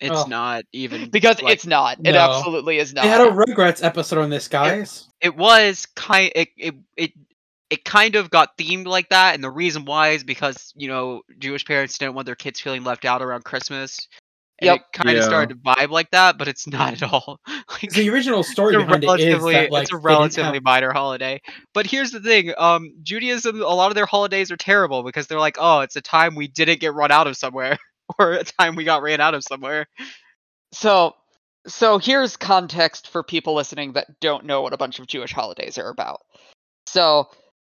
[0.00, 0.26] It's Oh.
[0.26, 1.98] not even because like, it's not.
[2.04, 3.02] It absolutely is not.
[3.02, 5.06] They had a Rugrats episode on this, guys.
[5.20, 7.12] it was kind it, it it
[7.70, 11.20] it kind of got themed like that and the reason why is because you know
[11.38, 14.08] jewish parents didn't want their kids feeling left out around christmas
[14.60, 14.76] and Yep.
[14.76, 15.28] it kind of Yeah.
[15.28, 17.40] started to vibe like that but it's not at all
[17.70, 20.54] like, The original story it's a behind it is relatively that like it's a relatively
[20.54, 21.40] have- minor holiday
[21.74, 25.38] but here's the thing um judaism a lot of their holidays are terrible because they're
[25.38, 27.76] like oh it's a time we didn't get run out of somewhere
[28.18, 29.86] or a time we got ran out of somewhere
[30.72, 31.14] So,
[31.66, 35.78] so here's context for people listening that don't know what a bunch of Jewish holidays
[35.78, 36.20] are about.
[36.86, 37.28] So,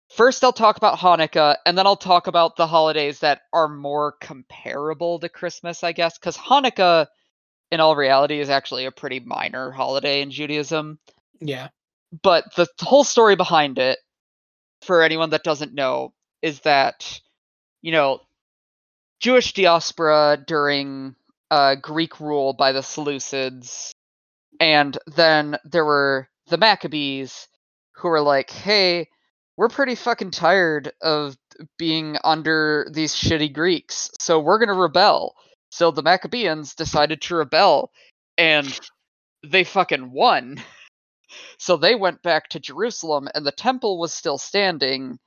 [0.09, 4.13] first I'll talk about Hanukkah, and then I'll talk about the holidays that are more
[4.19, 7.07] comparable to Christmas, I guess, because Hanukkah,
[7.71, 10.99] in all reality, is actually a pretty minor holiday in Judaism.
[11.39, 11.69] Yeah.
[12.23, 13.99] But the whole story behind it,
[14.81, 17.21] for anyone that doesn't know, is that,
[17.81, 18.21] you know,
[19.19, 21.15] Jewish diaspora during
[21.51, 23.91] uh, Greek rule by the Seleucids,
[24.59, 27.47] and then there were the Maccabees,
[27.93, 29.09] who were like, "Hey,
[29.59, 31.37] we're pretty fucking tired of
[31.77, 35.35] being under these shitty Greeks, so we're gonna rebel."
[35.69, 37.91] So the Maccabeans decided to rebel,
[38.37, 38.79] and
[39.45, 40.63] they fucking won.
[41.59, 45.19] So they went back to Jerusalem, and the temple was still standing,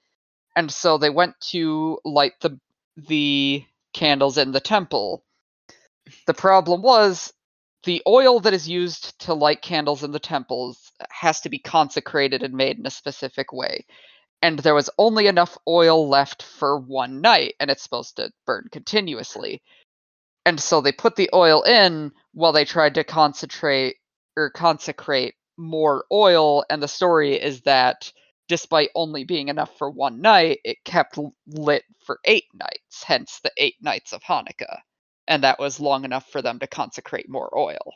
[0.57, 2.59] and so they went to light the
[2.97, 5.25] the candles in the temple.
[6.27, 7.33] The problem was
[7.85, 12.42] the oil that is used to light candles in the temples has to be consecrated
[12.42, 13.87] and made in a specific way.
[14.43, 18.69] And there was only enough oil left for one night, and it's supposed to burn
[18.73, 19.63] continuously.
[20.45, 23.97] And so they put the oil in while they tried to concentrate
[24.37, 26.65] or consecrate more oil.
[26.69, 28.13] And the story is that
[28.49, 33.53] despite only being enough for one night, it kept lit for eight nights, hence the
[33.57, 34.81] eight nights of Hanukkah.
[35.29, 37.95] And that was long enough for them to consecrate more oil.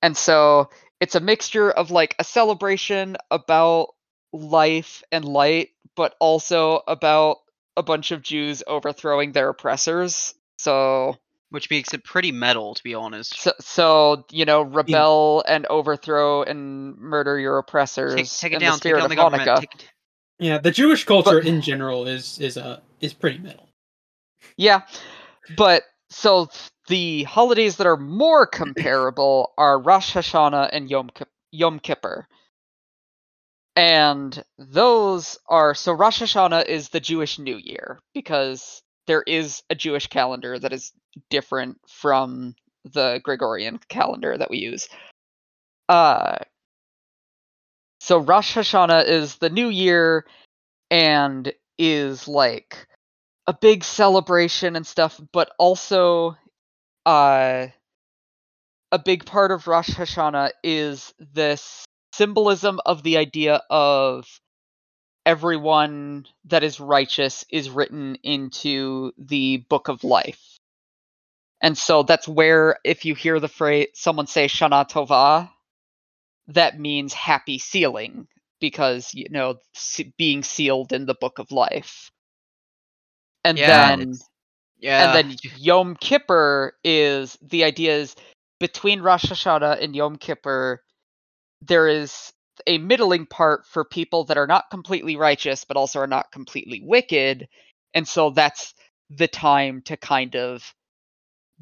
[0.00, 3.88] And so it's a mixture of like a celebration about
[4.34, 7.38] life and light, but also about
[7.76, 10.34] a bunch of Jews overthrowing their oppressors.
[10.58, 11.16] So
[11.50, 16.42] which makes it pretty metal to be honest so, so you know, rebel and overthrow
[16.42, 18.14] and murder your oppressors.
[18.14, 19.88] take, take it down the take spirit down the government take it-
[20.40, 23.68] Yeah, the Jewish culture in general is is uh is pretty metal.
[24.56, 24.82] Yeah,
[25.56, 26.48] but so
[26.88, 32.26] the holidays that are more comparable are Rosh Hashanah and Yom Kip- Yom Kippur,
[33.76, 39.74] and those are so Rosh Hashanah is the Jewish New Year because there is a
[39.74, 40.92] Jewish calendar that is
[41.30, 44.88] different from the Gregorian calendar that we use.
[45.88, 46.36] Uh,
[48.00, 50.24] so Rosh Hashanah is the New Year
[50.90, 52.86] and is like
[53.46, 56.36] a big celebration and stuff, but also
[57.06, 57.66] uh
[58.92, 61.84] a big part of Rosh Hashanah is this
[62.16, 64.26] symbolism of the idea of
[65.26, 70.58] everyone that is righteous is written into the book of life.
[71.60, 75.50] And so that's where if you hear the phrase someone say Shana Tova,
[76.48, 78.28] that means happy sealing
[78.60, 79.56] because you know
[80.18, 82.10] being sealed in the book of life.
[83.44, 84.18] And Yeah, then
[84.78, 88.14] yeah and then Yom Kippur is the idea is
[88.60, 90.82] between Rosh Hashanah and Yom Kippur,
[91.66, 92.32] there is
[92.66, 96.80] a middling part for people that are not completely righteous but also are not completely
[96.82, 97.48] wicked
[97.94, 98.74] and so that's
[99.10, 100.74] the time to kind of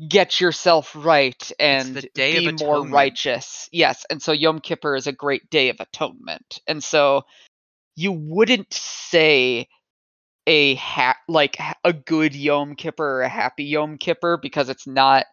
[0.09, 3.69] get yourself right and the Day of be more righteous.
[3.73, 7.23] Yes and so yom kippur is a great day of atonement and so
[7.95, 9.69] you wouldn't say
[10.47, 15.27] a ha- like a good yom kippur or a happy yom kippur because it's not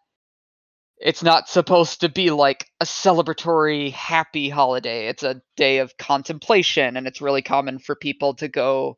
[0.99, 6.97] it's not supposed to be like a celebratory happy holiday it's a day of contemplation
[6.97, 8.97] and it's really common for people to go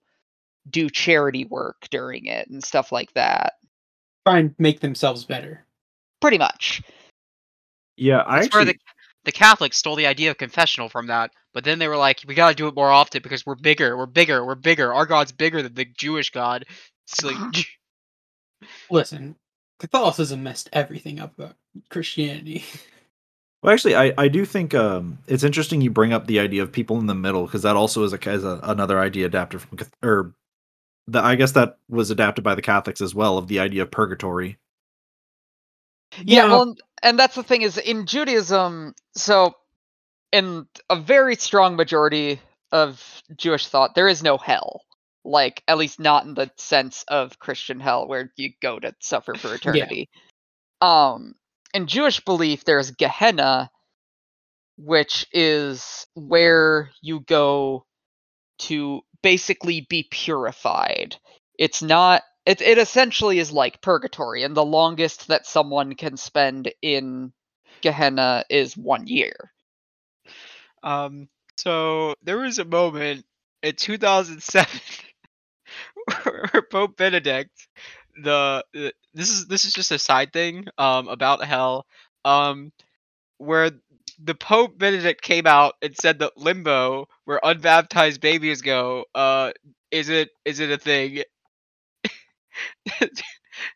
[0.70, 3.54] do charity work during it and stuff like that
[4.28, 5.66] Try and make themselves better.
[6.20, 6.82] pretty much
[7.98, 8.80] Yeah, I That's where actually, the
[9.24, 12.34] the Catholics stole the idea of confessional from that, but then they were like, we
[12.34, 14.94] gotta do it more often because we're bigger, we're bigger, we're bigger.
[14.94, 16.66] Our God's bigger than the Jewish God.
[17.08, 17.64] It's like, uh-huh.
[18.90, 19.36] Listen,
[19.82, 21.56] Catholicism messed everything up about
[21.90, 22.64] Christianity.
[23.64, 26.72] well, actually, I, I do think um, it's interesting you bring up the idea of
[26.72, 29.80] people in the middle because that also is a, is a another idea adapted from
[30.04, 30.36] or
[31.08, 33.90] the I guess that was adapted by the Catholics as well of the idea of
[33.92, 34.60] purgatory.
[36.24, 39.56] Yeah, well, and- and that's the thing is in Judaism, so
[40.32, 42.40] in a very strong majority
[42.72, 44.84] of Jewish thought, there is no hell.
[45.24, 49.34] Like, at least not in the sense of Christian hell where you go to suffer
[49.34, 50.10] for eternity.
[50.82, 51.36] Um,
[51.74, 53.70] in Jewish belief, there's Gehenna,
[54.78, 57.86] which is where you go
[58.60, 61.16] to basically be purified.
[61.58, 66.74] It's not it it essentially is like purgatory, and the longest that someone can spend
[66.82, 67.34] in
[67.82, 69.52] Gehenna is one year.
[70.84, 71.30] um.
[71.58, 73.26] So there was a moment
[73.62, 74.80] in 2007
[76.72, 77.68] Pope Benedict,
[78.22, 81.86] the, the this is this is just a side thing um about hell,
[82.26, 82.72] um,
[83.38, 83.72] where
[84.24, 89.52] the Pope Benedict came out and said that limbo, where unbaptized babies go, uh,
[89.90, 91.24] is it is it a thing?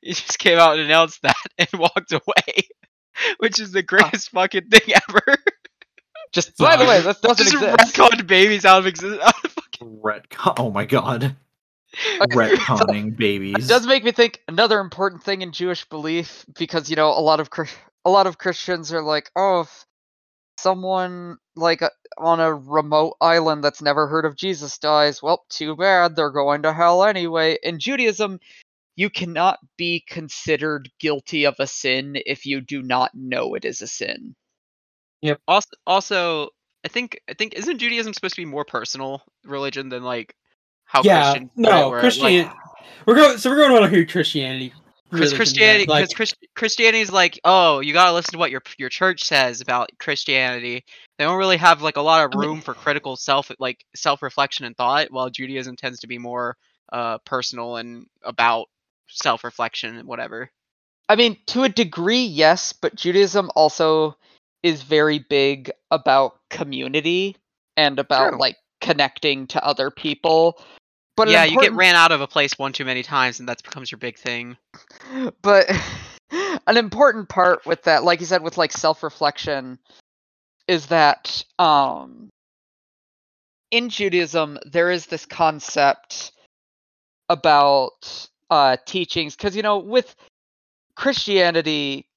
[0.01, 2.67] he just came out and announced that and walked away,
[3.39, 5.37] which is the greatest fucking thing ever.
[6.31, 7.95] Just by the way, that doesn't just exist.
[7.95, 9.23] retconned babies out of existence.
[9.79, 10.55] Retcon.
[10.57, 11.35] Oh my god.
[12.21, 13.65] Okay, so- Retconning babies.
[13.65, 17.21] It does make me think another important thing in Jewish belief because you know a
[17.21, 17.49] lot of
[18.05, 19.85] a lot of Christians are like, oh, if
[20.57, 25.75] someone like uh, on a remote island that's never heard of Jesus dies, well, too
[25.75, 27.57] bad, they're going to hell anyway.
[27.63, 28.39] In Judaism,
[28.95, 33.81] you cannot be considered guilty of a sin if you do not know it is
[33.81, 34.35] a sin.
[35.47, 36.49] also, also,
[36.85, 40.35] I think I think isn't Judaism supposed to be more personal religion than like
[40.85, 41.49] how yeah, Christian?
[41.55, 42.43] no, where, Christian.
[42.43, 42.51] Like,
[43.05, 43.37] we're going.
[43.37, 44.73] So we're going on here Christianity.
[45.05, 48.51] because religion, Christianity, like, because Christ, Christianity is like, oh, you gotta listen to what
[48.51, 50.83] your your church says about Christianity.
[51.17, 53.83] They don't really have like a lot of I mean- room for critical self like
[53.95, 55.11] self reflection and thought.
[55.11, 56.57] While Judaism tends to be more
[56.91, 58.67] uh personal and about
[59.07, 60.49] self reflection and whatever.
[61.07, 64.17] I mean, to a degree, yes, but Judaism also
[64.63, 67.37] is very big about community
[67.77, 68.39] and about True.
[68.39, 70.59] like connecting to other people.
[71.17, 73.63] But yeah, you get ran out of a place one too many times, and that
[73.63, 74.57] becomes your big thing.
[75.41, 75.69] but
[76.67, 79.77] an important part with that like you said with like self-reflection
[80.67, 82.29] is that um
[83.71, 86.31] in judaism there is this concept
[87.29, 90.15] about uh teachings because you know with
[90.95, 92.07] christianity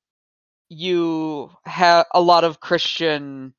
[0.71, 3.53] you have a lot of christian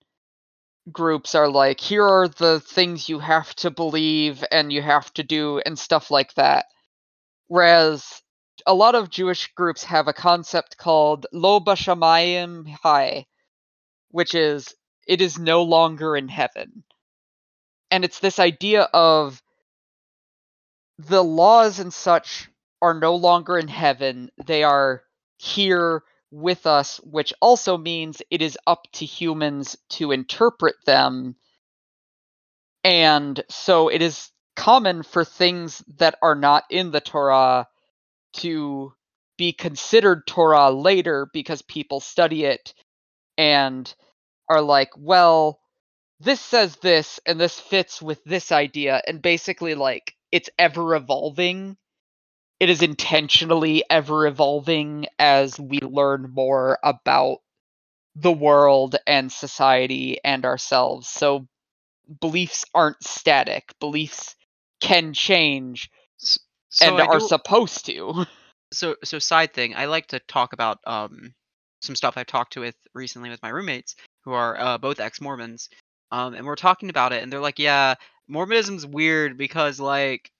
[0.92, 5.24] groups are like here are the things you have to believe and you have to
[5.24, 6.66] do and stuff like that
[7.48, 8.22] whereas
[8.66, 13.26] a lot of Jewish groups have a concept called Lo Bashamayim Hi,
[14.12, 14.74] which is
[15.08, 16.84] it is no longer in heaven.
[17.92, 19.42] And it's this idea of
[20.98, 22.50] the laws and such
[22.82, 25.04] are no longer in heaven, they are
[25.38, 31.36] here with us, which also means it is up to humans to interpret them.
[32.84, 37.68] And so it is common for things that are not in the Torah
[38.34, 38.94] to
[39.38, 42.74] be considered Torah later because people study it
[43.38, 43.94] and
[44.50, 45.60] are like, well,
[46.20, 49.02] this says this and this fits with this idea.
[49.08, 51.78] And basically, like, it's ever evolving.
[52.60, 57.40] It is intentionally ever evolving as we learn more about
[58.16, 61.08] the world and society and ourselves.
[61.10, 61.48] So
[62.22, 64.36] beliefs aren't static, beliefs
[64.82, 66.40] can change So
[66.92, 68.26] and I are do- supposed to.
[68.72, 71.34] so so side thing i like to talk about um
[71.82, 75.70] some stuff i've talked to with recently with my roommates who are uh, both ex-mormons
[76.12, 77.94] um, and we're talking about it, and they're like, "Yeah,
[78.28, 80.32] Mormonism's weird because like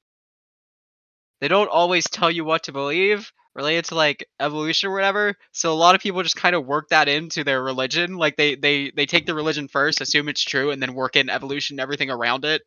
[1.42, 5.36] they don't always tell you what to believe related to like evolution or whatever.
[5.52, 8.16] So a lot of people just kind of work that into their religion.
[8.18, 11.30] Like they they they take the religion first, assume it's true, and then work in
[11.30, 12.62] evolution and everything around it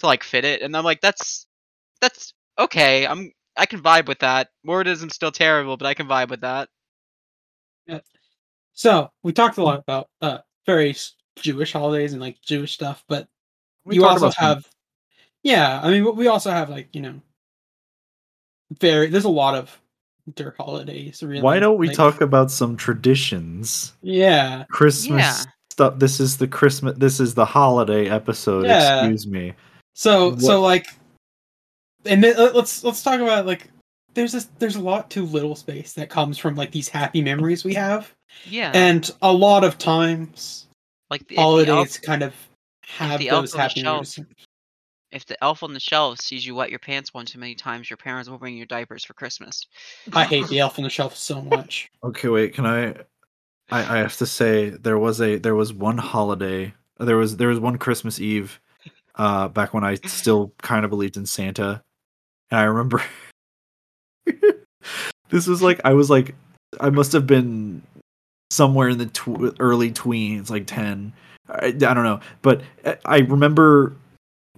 [0.00, 0.62] to like fit it.
[0.62, 1.46] And I'm like, that's
[2.00, 3.06] that's okay.
[3.06, 4.48] I'm I can vibe with that.
[4.64, 6.68] Mormonism's still terrible, but I can vibe with that.
[7.86, 8.00] Yeah.
[8.72, 13.28] So we talked a lot about uh various Jewish holidays and like Jewish stuff, but
[13.84, 14.68] We you also about some- have
[15.42, 17.20] yeah i mean we also have like you know
[18.80, 19.78] very there's a lot of
[20.26, 23.92] winter holidays really Why don't we like- talk about some traditions?
[24.02, 25.52] yeah Christmas Yeah.
[25.70, 25.98] stuff.
[25.98, 26.96] This is the Christmas.
[26.96, 28.66] This is the holiday episode.
[28.66, 29.00] Yeah.
[29.00, 29.52] Excuse me.
[29.94, 30.86] so so like
[32.06, 33.70] and then let- let's let's talk about like
[34.14, 37.64] there's this there's a lot too little space that comes from like these happy memories
[37.64, 38.12] we have
[38.48, 40.66] Yeah, and a lot of times
[41.10, 42.34] like the, if the holidays elf, kind of
[42.86, 44.20] have those on happy shelf- memories
[45.14, 47.88] if the elf on the shelf sees you wet your pants one too many times,
[47.88, 49.64] your parents will bring you diapers for Christmas.
[50.12, 52.52] i hate the elf on the shelf so much Okay, wait.
[52.52, 52.88] Can I?
[53.70, 56.74] I, I have to say there was a there was one holiday.
[56.98, 58.60] There was there was one Christmas Eve,
[59.14, 61.82] uh, back when I still kind of believed in Santa,
[62.50, 63.02] and I remember.
[65.30, 66.34] this was like I was like
[66.80, 67.82] I must have been
[68.50, 71.12] somewhere in the tw- early tweens, like ten.
[71.48, 73.96] I, I don't know, but I- I remember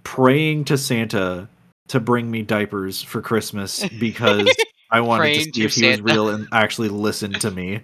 [0.07, 1.49] praying to Santa
[1.89, 4.55] to bring me diapers for Christmas because
[4.89, 7.81] I wanted to see if he was real and actually listen to me.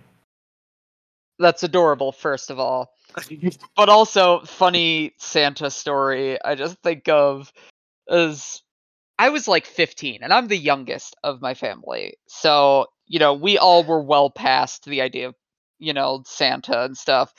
[1.38, 2.94] That's adorable, first of all.
[3.76, 7.52] But also, funny Santa story I just think of
[8.08, 8.64] is
[9.20, 12.16] I was like 15, and I'm the youngest of my family.
[12.28, 15.36] So, you know, we all were well past the idea of,
[15.78, 17.34] you know, Santa and stuff.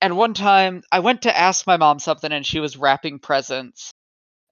[0.00, 3.92] And one time I went to ask my mom something, and she was wrapping presents.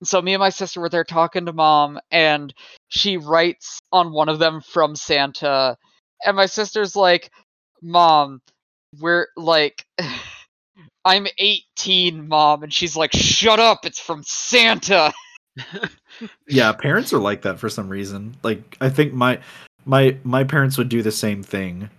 [0.05, 2.53] So me and my sister were there talking to mom, and
[2.88, 5.77] she writes on one of them from Santa.
[6.25, 7.31] And my sister's like,
[7.83, 8.41] Mom,
[9.01, 9.85] we're like
[11.05, 13.85] I'm 18, mom, and she's like, "Shut up!
[13.85, 15.12] It's from Santa."
[16.47, 18.37] Yeah, parents are like that for some reason.
[18.43, 19.41] Like I think my
[19.85, 21.91] my my parents would do the same thing.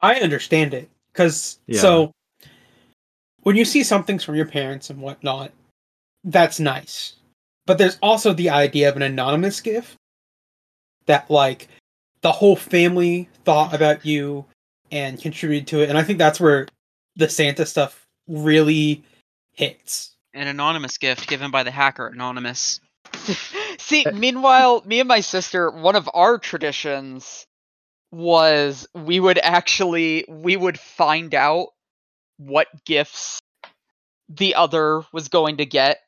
[0.00, 1.80] I understand it because Yeah.
[1.80, 2.12] so
[3.42, 5.52] when you see some things from your parents and whatnot,
[6.24, 7.14] that's nice.
[7.68, 9.94] But there's also the idea of an anonymous gift
[11.04, 11.68] that like
[12.22, 14.46] the whole family thought about you
[14.90, 16.66] and contributed to it, and I think that's where
[17.16, 19.04] the Santa stuff really
[19.52, 20.16] hits.
[20.32, 22.80] An anonymous gift given by the hacker Anonymous.
[23.78, 24.12] See, eh.
[24.12, 27.44] meanwhile, me and my sister, one of our traditions
[28.10, 31.68] was we would actually we would find out
[32.38, 33.42] what gifts
[34.30, 35.98] the other was going to get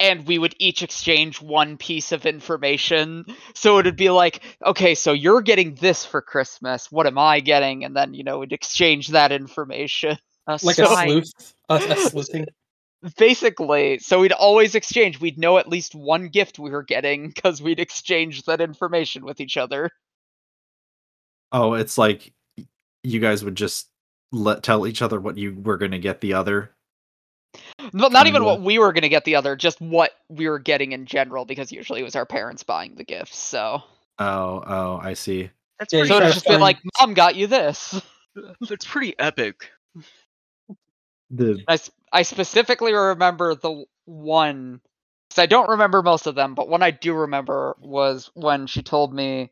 [0.00, 3.24] and we would each exchange one piece of information.
[3.54, 6.90] So it would be like okay so you're getting this for christmas.
[6.90, 7.84] What am i getting?
[7.84, 10.18] And then you know we'd exchange that information.
[10.46, 12.46] A Like spy- a sleuth, a, a sleuthing.
[13.16, 15.20] basically so we'd always exchange.
[15.20, 19.40] We'd know at least one gift we were getting because we'd exchange that information with
[19.40, 19.90] each other.
[21.52, 22.32] Oh, it's like
[23.02, 23.88] you guys would just
[24.32, 26.72] let tell each other what you were going to get the other.
[27.92, 30.58] But not even what we were going to get the other just what we were
[30.58, 33.82] getting in general because usually it was our parents buying the gifts so
[34.18, 35.50] Oh, oh, I see.
[35.78, 38.00] That's Yeah, so it's just been like mom got you this
[38.68, 39.70] that's pretty epic.
[41.30, 44.80] The I, s- I specifically remember the one
[45.28, 48.82] because I don't remember most of them, but one I do remember was when she
[48.82, 49.50] told me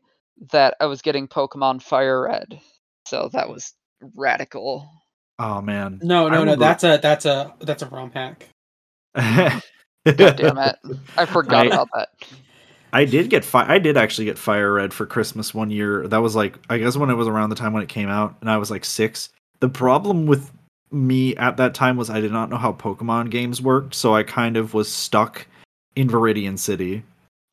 [0.51, 2.59] that I was getting Pokemon Fire Red.
[3.05, 3.73] So that was
[4.15, 4.89] radical.
[5.39, 5.99] Oh man.
[6.03, 6.55] No, no, no.
[6.55, 8.47] That's a that's a that's a ROM hack.
[9.15, 9.61] God
[10.05, 10.75] damn it.
[11.17, 12.09] I forgot I- about that.
[12.91, 16.07] I did get fi- I did actually get Fire Red for Christmas one year.
[16.07, 18.35] That was like I guess when it was around the time when it came out,
[18.41, 19.29] and I was like six.
[19.59, 20.51] The problem with
[20.91, 24.23] me at that time was I did not know how Pokemon games worked, so I
[24.23, 25.45] kind of was stuck
[25.95, 27.03] in Viridian City.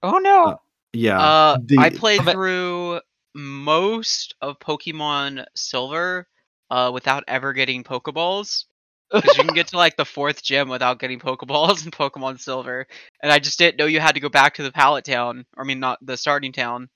[0.02, 0.44] Oh no.
[0.44, 0.56] Uh,
[0.94, 3.00] Yeah, Uh, the- I played through
[3.34, 6.26] most of Pokemon Silver
[6.70, 8.64] uh, without ever getting Pokeballs.
[9.22, 12.86] Because you can get to like the fourth gym without getting Pokeballs in Pokemon Silver,
[13.22, 15.46] and I just didn't know you had to go back to the Pallet Town.
[15.56, 16.88] Or, I mean, not the starting town.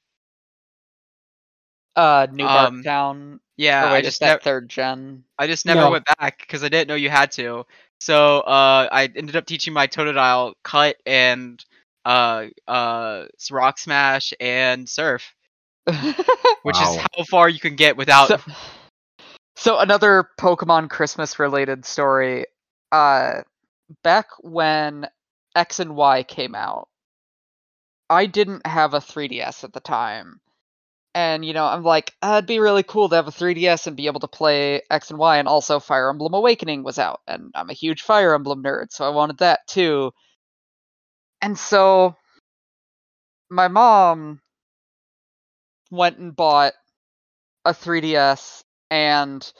[1.96, 3.40] uh New Um, Bark Town.
[3.56, 5.24] Yeah, or wait, I just that never, third gen?
[5.38, 5.88] I just never No.
[5.88, 7.64] went back because I didn't know you had to.
[8.00, 11.64] So uh, I ended up teaching my Totodile Cut and
[12.04, 15.34] uh, uh, Rock Smash and Surf,
[16.62, 18.34] which is how far you can get without.
[18.34, 18.38] so,
[19.60, 22.46] so another Pokemon Christmas related story.
[22.90, 23.42] Uh
[24.02, 25.06] back when
[25.54, 26.88] X and Y came out,
[28.08, 30.40] I didn't have a 3DS at the time.
[31.14, 33.96] And, you know, I'm like, uh, it'd be really cool to have a 3DS and
[33.96, 35.38] be able to play X and Y.
[35.38, 37.20] And also, Fire Emblem Awakening was out.
[37.26, 40.12] And I'm a huge Fire Emblem nerd, so I wanted that too.
[41.42, 42.14] And so,
[43.50, 44.40] my mom
[45.90, 46.74] went and bought
[47.64, 49.52] a 3DS and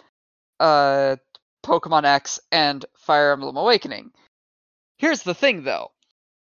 [0.58, 1.16] uh,
[1.64, 4.10] Pokemon X and Fire Emblem Awakening.
[4.98, 5.92] Here's the thing though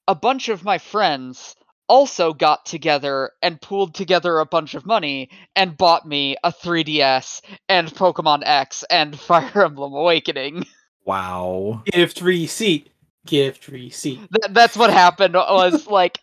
[0.08, 1.56] a bunch of my friends
[1.88, 7.42] also got together and pooled together a bunch of money and bought me a 3DS
[7.70, 10.66] and Pokemon X and Fire Emblem Awakening.
[11.04, 11.84] Wow.
[11.86, 12.90] Gift receipt.
[13.26, 14.18] Gift receipt.
[14.18, 16.20] Th- that's what happened was like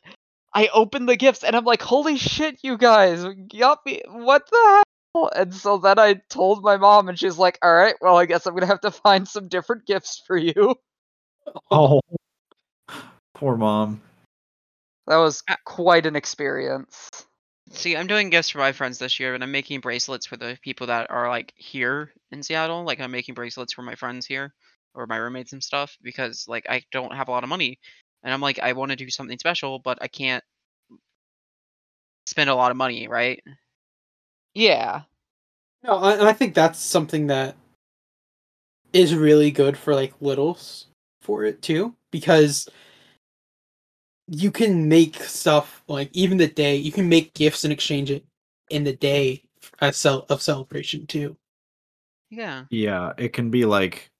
[0.55, 3.25] I opened the gifts and I'm like, holy shit, you guys,
[3.59, 4.83] got me what the hell?
[5.15, 8.55] And so then I told my mom and she's like, Alright, well I guess I'm
[8.55, 10.75] gonna have to find some different gifts for you.
[11.73, 12.01] Oh.
[13.35, 14.01] Poor mom.
[15.09, 17.11] That was quite an experience.
[17.73, 20.59] See, I'm doing gifts for my friends this year, and I'm making bracelets for the
[20.63, 22.85] people that are like here in Seattle.
[22.85, 24.55] Like I'm making bracelets for my friends here
[24.95, 27.79] or my roommates and stuff because like I don't have a lot of money,
[28.23, 30.45] and I'm like I want to do something special, but I can't
[32.27, 33.43] spend a lot of money, right?
[34.55, 35.03] Yeah.
[35.83, 37.57] No, I, and I think that's something that
[38.93, 40.87] is really good for like littles
[41.23, 42.69] for it too, because
[44.29, 48.25] you can make stuff like even the day you can make gifts and exchange it
[48.71, 49.43] in the day
[49.81, 51.37] as cel- of celebration too.
[52.31, 52.65] Yeah.
[52.71, 54.11] Yeah, it can be like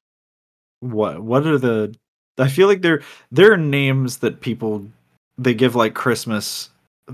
[0.81, 1.95] what what are the
[2.39, 4.87] I feel like there there are names that people
[5.39, 6.71] they give like Christmas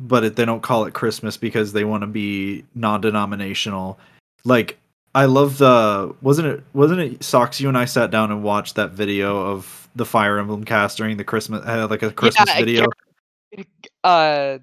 [0.06, 3.98] but it, they don't call it Christmas because they want to be non-denominational.
[4.44, 4.78] Like
[5.14, 8.76] I love the wasn't it wasn't it Socks you and I sat down and watched
[8.76, 12.58] that video of the Fire Emblem cast during the Christmas uh, like a Christmas Yeah,
[12.58, 12.86] video.
[14.04, 14.58] Uh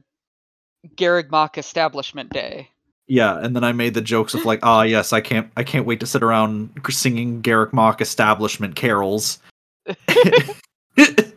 [0.96, 2.70] Garreg Mach Establishment Day.
[3.08, 5.86] Yeah, and then I made the jokes of like, ah, yes, I can't, I can't
[5.86, 9.38] wait to sit around singing Garreg Mach establishment carols,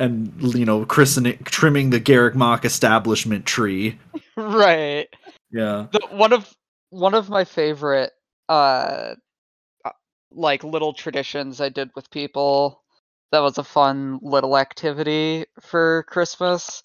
[0.00, 3.98] and you know, christening, trimming the Garreg Mach establishment tree.
[4.36, 5.06] right.
[5.52, 6.52] Yeah, The, one of
[6.90, 8.12] one of my favorite
[8.48, 9.14] uh
[9.84, 9.90] uh,
[10.32, 12.82] like little traditions I did with people
[13.30, 16.82] that was a fun little activity for Christmas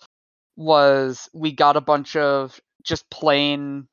[0.55, 3.87] was we got a bunch of just plain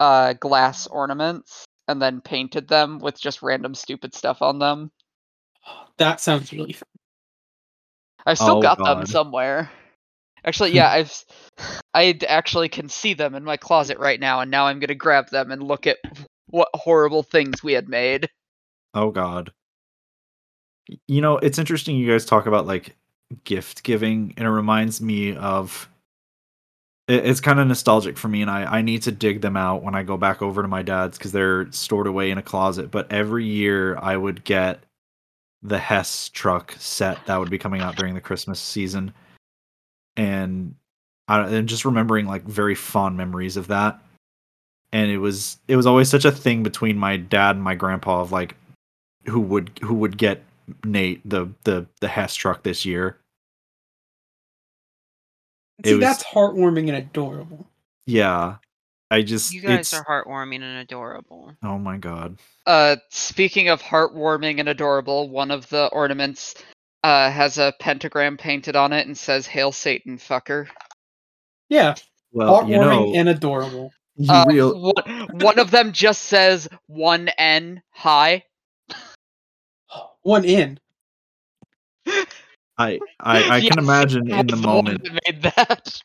[0.00, 4.90] uh glass ornaments and then painted them with just random stupid stuff on them.
[5.98, 6.87] That sounds really fun.
[8.28, 9.70] I've still Oh, got them somewhere.
[10.44, 11.24] Actually, yeah, I've
[11.94, 15.30] I actually can see them in my closet right now, and now I'm gonna grab
[15.30, 15.96] them and look at
[16.50, 18.28] what horrible things we had made.
[18.92, 19.50] Oh God.
[21.06, 22.94] You know, it's interesting you guys talk about like
[23.44, 25.88] gift giving, and it reminds me of.
[27.10, 29.94] It's kind of nostalgic for me, and I, I need to dig them out when
[29.94, 32.90] I go back over to my dad's because they're stored away in a closet.
[32.90, 34.80] But every year I would get
[35.62, 39.12] the Hess truck set that would be coming out during the Christmas season,
[40.16, 40.74] and
[41.26, 44.00] I and just remembering like very fond memories of that.
[44.92, 48.20] And it was it was always such a thing between my dad and my grandpa
[48.20, 48.56] of like
[49.26, 50.42] who would who would get
[50.84, 53.18] Nate the the the Hess truck this year.
[55.84, 57.66] See, was- that's heartwarming and adorable.
[58.06, 58.56] Yeah,
[59.10, 61.54] I just You guys it's, are heartwarming and adorable.
[61.62, 62.36] oh my god.
[62.66, 66.54] Uh, speaking of heartwarming and adorable, one of the ornaments
[67.04, 70.66] uh has a pentagram painted on it and says "Hail Satan, fucker."
[71.68, 71.94] Yeah,
[72.32, 73.90] Well, heartwarming you know, and adorable.
[74.16, 78.44] you Uh, real one, one of them just says "one N high."
[80.22, 80.78] One in.
[82.06, 82.18] I
[82.76, 85.04] I I Yeah, can imagine in the was one moment.
[85.04, 86.02] that made that.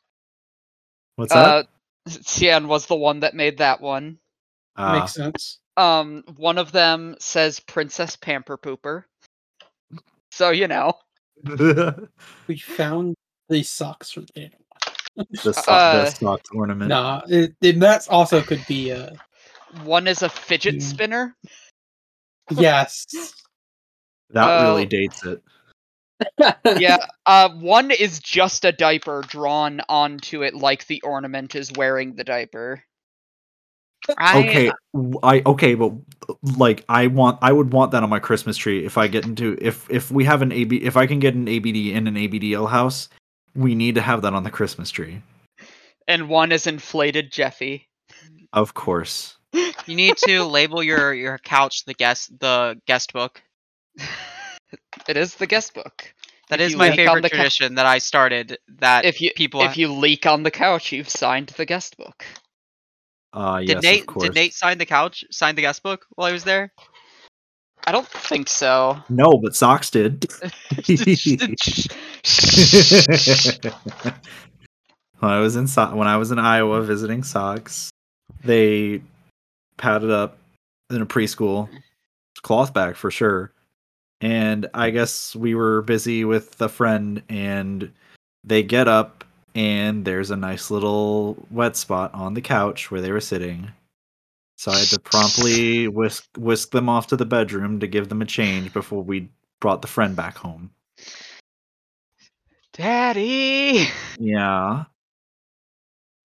[1.18, 1.46] What's that?
[1.48, 1.64] Uh,
[2.08, 4.18] Cian was the one that made that one.
[4.76, 5.60] Ah, Makes sense.
[5.78, 9.04] Um, one of them says Princess Pamper Pooper.
[10.32, 10.94] So you know,
[12.48, 13.16] We found
[13.50, 16.90] these socks from the sock, Uh, the socks ornament.
[16.90, 19.12] Nah, it, it, that's also could be uh
[19.84, 20.80] one is a fidget Hmm.
[20.80, 21.36] spinner.
[22.52, 23.06] yes.
[24.32, 25.44] That really uh, dates it.
[26.78, 32.16] Yeah, uh, one is just a diaper drawn onto it like the ornament is wearing
[32.16, 32.84] the diaper.
[34.18, 34.72] I, okay
[35.24, 35.94] I okay but
[36.58, 39.58] like i want i would want that on my christmas tree if i get into
[39.62, 42.70] if if we have an ab if i can get an abd in an abdl
[42.70, 43.08] house
[43.56, 45.22] we need to have that on the christmas tree
[46.06, 47.88] And one is inflated Jeffy.
[48.52, 49.38] of course
[49.86, 53.42] You need to label your your couch the guest the guest book.
[55.08, 56.14] It is the guest book.
[56.50, 58.58] That If is my favorite the cou- tradition that I started.
[58.80, 62.26] That If you people if you leak on the couch, you've signed the guest book.
[63.32, 66.28] Uh, did yes, Nate of did Nate sign the couch sign the guest book while
[66.28, 66.72] I was there?
[67.86, 68.98] I don't think so.
[69.10, 70.26] No, but Socks did.
[75.20, 77.90] when I was in so- when I was in Iowa visiting Socks,
[78.44, 79.02] they
[79.78, 80.38] padded up
[80.90, 81.70] in a preschool
[82.42, 83.52] cloth bag for sure.
[84.24, 87.92] And I guess we were busy with a friend and
[88.46, 93.12] they get up and there's a nice little wet spot on the couch where they
[93.12, 93.70] were sitting.
[94.56, 98.22] So I had to promptly whisk whisk them off to the bedroom to give them
[98.22, 99.28] a change before we
[99.60, 100.72] brought the friend back home.
[102.72, 104.86] Daddy, Yeah.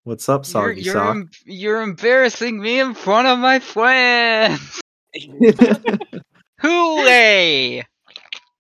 [0.05, 1.17] What's up, you're Soggy you're, Sock?
[1.17, 4.81] em- you're embarrassing me in front of my friends.
[6.61, 7.85] Hooray!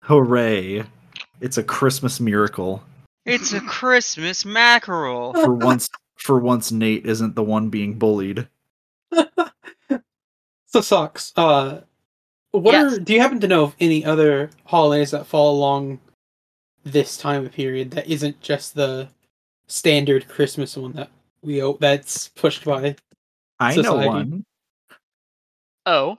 [0.01, 0.83] Hooray.
[1.41, 2.83] It's a Christmas miracle.
[3.25, 5.33] It's a Christmas mackerel.
[5.33, 8.47] For once for once Nate isn't the one being bullied.
[10.67, 11.31] So socks.
[11.35, 11.81] Uh,
[12.49, 12.93] what Yes.
[12.93, 12.99] are?
[12.99, 15.99] Do you happen to know of any other holidays that fall along
[16.83, 19.07] this time of period that isn't just the
[19.67, 21.11] standard Christmas one that
[21.43, 22.95] we o- that's pushed by?
[23.59, 24.45] I know one.
[25.85, 26.17] Oh,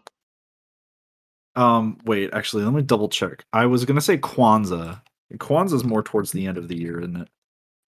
[1.57, 3.45] Um wait, actually let me double check.
[3.53, 5.01] I was gonna say Kwanzaa.
[5.35, 7.29] Kwanzaa's more towards the end of the year, isn't it?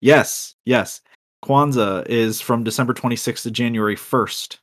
[0.01, 1.01] Yes, yes.
[1.45, 4.59] Kwanzaa is from December 26th to January 1st.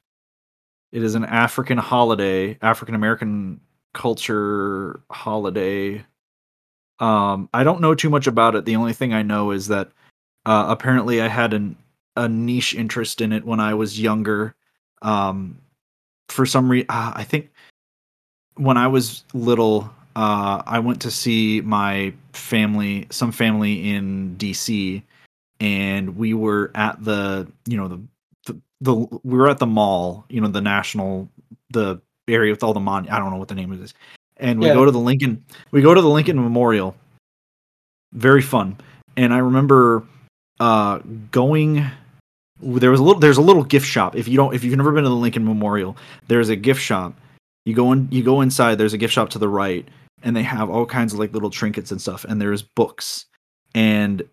[0.91, 3.61] It is an African holiday, African American
[3.93, 6.05] culture holiday.
[6.99, 8.65] Um, I don't know too much about it.
[8.65, 9.89] The only thing I know is that
[10.45, 11.77] uh, apparently I had an
[12.15, 14.55] a niche interest in it when I was younger.
[15.01, 15.59] Um,
[16.29, 17.51] for some reason, uh, I think
[18.55, 25.01] when I was little, uh, I went to see my family, some family in DC,
[25.59, 27.99] and we were at the, you know, the,
[28.45, 28.93] the, the
[29.23, 31.29] we were at the mall, you know, the national,
[31.71, 33.07] the area with all the mon.
[33.09, 33.93] I don't know what the name of this,
[34.37, 34.73] and we Yeah.
[34.73, 36.95] go to the Lincoln, we go to the Lincoln Memorial.
[38.13, 38.77] Very fun,
[39.17, 40.03] and I remember
[40.59, 40.99] uh,
[41.31, 41.83] going.
[42.61, 43.19] There was a little.
[43.19, 44.15] There's a little gift shop.
[44.15, 45.97] If you don't, if you've never been to the Lincoln Memorial,
[46.27, 47.15] there's a gift shop
[47.65, 49.87] you go in you go inside there's a gift shop to the right
[50.21, 53.25] and they have all kinds of like little trinkets and stuff and there's books
[53.75, 54.23] and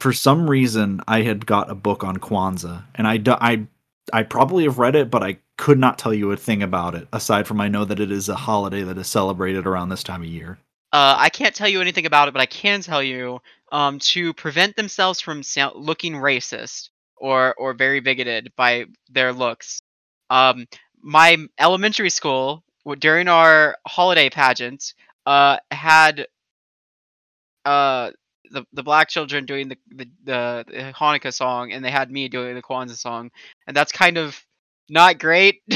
[0.00, 3.66] for some reason i had got a book on kwanzaa and i i
[4.12, 7.06] i probably have read it but i could not tell you a thing about it
[7.12, 10.22] aside from i know that it is a holiday that is celebrated around this time
[10.22, 10.58] of year
[10.94, 13.40] uh, I can't tell you anything about it, but I can tell you
[13.72, 15.42] um, to prevent themselves from
[15.74, 19.82] looking racist or or very bigoted by their looks.
[20.30, 20.66] Um,
[21.04, 22.64] my elementary school
[22.98, 24.94] during our holiday pageant
[25.26, 26.26] uh, had
[27.64, 28.10] uh,
[28.50, 30.64] the the black children doing the, the the
[30.96, 33.30] Hanukkah song, and they had me doing the Kwanzaa song,
[33.66, 34.42] and that's kind of
[34.88, 35.62] not great.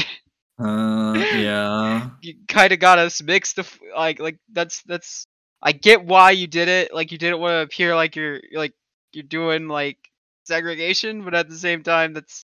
[0.59, 3.55] uh yeah you kind of got us mixed.
[3.55, 5.25] The f- like like that's that's.
[5.61, 6.93] I get why you did it.
[6.93, 8.73] Like you didn't want to appear like you're like
[9.13, 9.97] you're doing like
[10.45, 12.43] segregation, but at the same time, that's.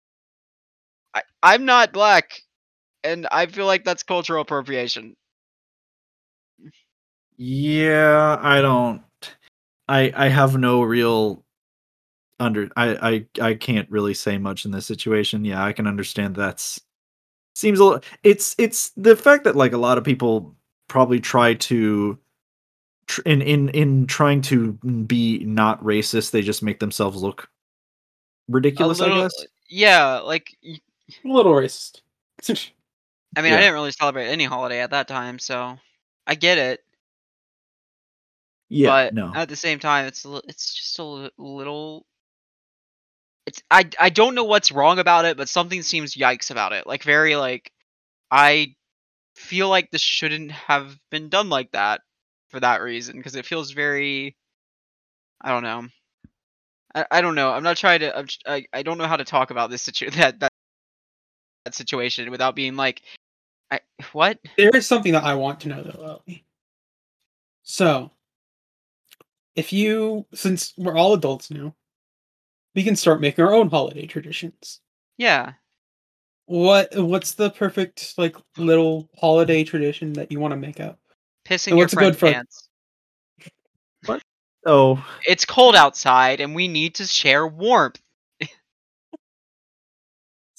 [1.14, 2.42] I I'm not black,
[3.04, 5.16] and I feel like that's cultural appropriation.
[7.36, 9.02] yeah i don't
[9.88, 11.44] i i have no real
[12.40, 16.36] under I, I i can't really say much in this situation yeah i can understand
[16.36, 16.80] that's
[17.56, 20.56] seems a little it's it's the fact that like a lot of people
[20.88, 22.20] probably try to
[23.26, 24.74] in in in trying to
[25.08, 27.50] be not racist they just make themselves look
[28.48, 30.80] ridiculous little, i guess Yeah, like a
[31.26, 32.02] little racist.
[33.36, 33.58] I mean, Yeah.
[33.58, 35.78] I didn't really celebrate any holiday at that time, so
[36.28, 36.82] I get it.
[38.70, 42.06] yeah but no at the same time, it's a it's just a little.
[43.46, 46.88] It's I I don't know what's wrong about it, but something seems yikes about it.
[46.88, 47.72] Like very like,
[48.32, 48.76] I
[49.36, 52.02] feel like this shouldn't have been done like that
[52.50, 54.36] for that reason because it feels very.
[55.42, 55.88] I don't know.
[56.96, 57.52] I, I don't know.
[57.52, 58.18] I'm not trying to.
[58.18, 60.52] I'm, I I don't know how to talk about this situ that that
[61.66, 63.02] that situation without being like,
[63.74, 63.80] I
[64.12, 64.40] what?
[64.58, 66.46] There is something that I want to know though, Ellie.
[67.64, 68.12] So,
[69.56, 71.74] if you, since we're all adults now,
[72.76, 74.80] we can start making our own holiday traditions.
[75.18, 75.54] Yeah.
[76.46, 81.00] What What's the perfect like little holiday tradition that you want to make up?
[81.46, 82.68] Pissing And your what's a good friend's
[84.06, 84.20] for- pants.
[84.66, 88.00] oh It's cold outside, and we need to share warmth.
[88.40, 88.52] It's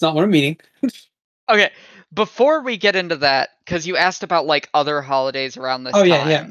[0.02, 0.58] not what I'm meaning.
[1.46, 1.70] Okay,
[2.14, 6.00] before we get into that, because you asked about like other holidays around this Oh,
[6.00, 6.08] time.
[6.08, 6.48] yeah, yeah.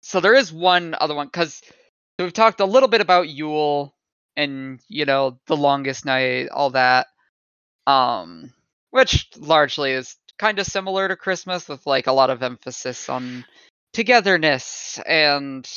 [0.00, 1.60] so there is one other one because
[2.18, 3.94] we've talked a little bit about Yule
[4.36, 7.08] and you know the longest night, all that,
[7.86, 8.52] um,
[8.90, 13.44] which largely is kind of similar to Christmas with like a lot of emphasis on
[13.92, 15.68] togetherness and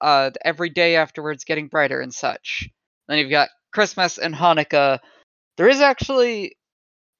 [0.00, 2.68] uh, every day afterwards getting brighter and such.
[3.08, 4.98] Then you've got Christmas and Hanukkah.
[5.56, 6.56] There is actually,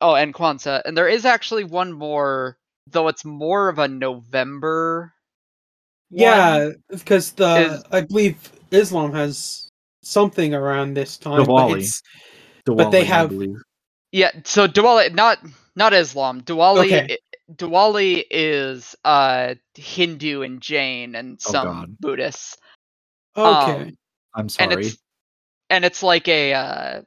[0.01, 5.13] oh, and Kwanzaa, and there is actually one more, though it's more of a November.
[6.11, 8.37] Yeah, because the is- I believe
[8.71, 9.69] Islam has
[10.03, 11.45] something around this time.
[11.45, 11.71] Diwali.
[11.71, 12.03] But, it's,
[12.67, 13.33] But they have-
[14.13, 15.39] Yeah, so Diwali, not
[15.77, 16.43] not Islam.
[16.43, 17.19] Diwali, Okay.
[17.55, 21.97] Diwali is uh Hindu and Jain and Oh, some God.
[22.01, 22.57] Buddhists.
[23.37, 23.73] okay.
[23.73, 23.97] Um,
[24.35, 24.87] I'm and sorry.
[24.87, 24.99] it's
[25.69, 27.03] and it's like a uh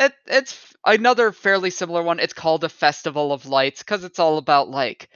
[0.00, 4.38] it it's another fairly similar one it's called a festival of lights because it's all
[4.38, 5.08] about like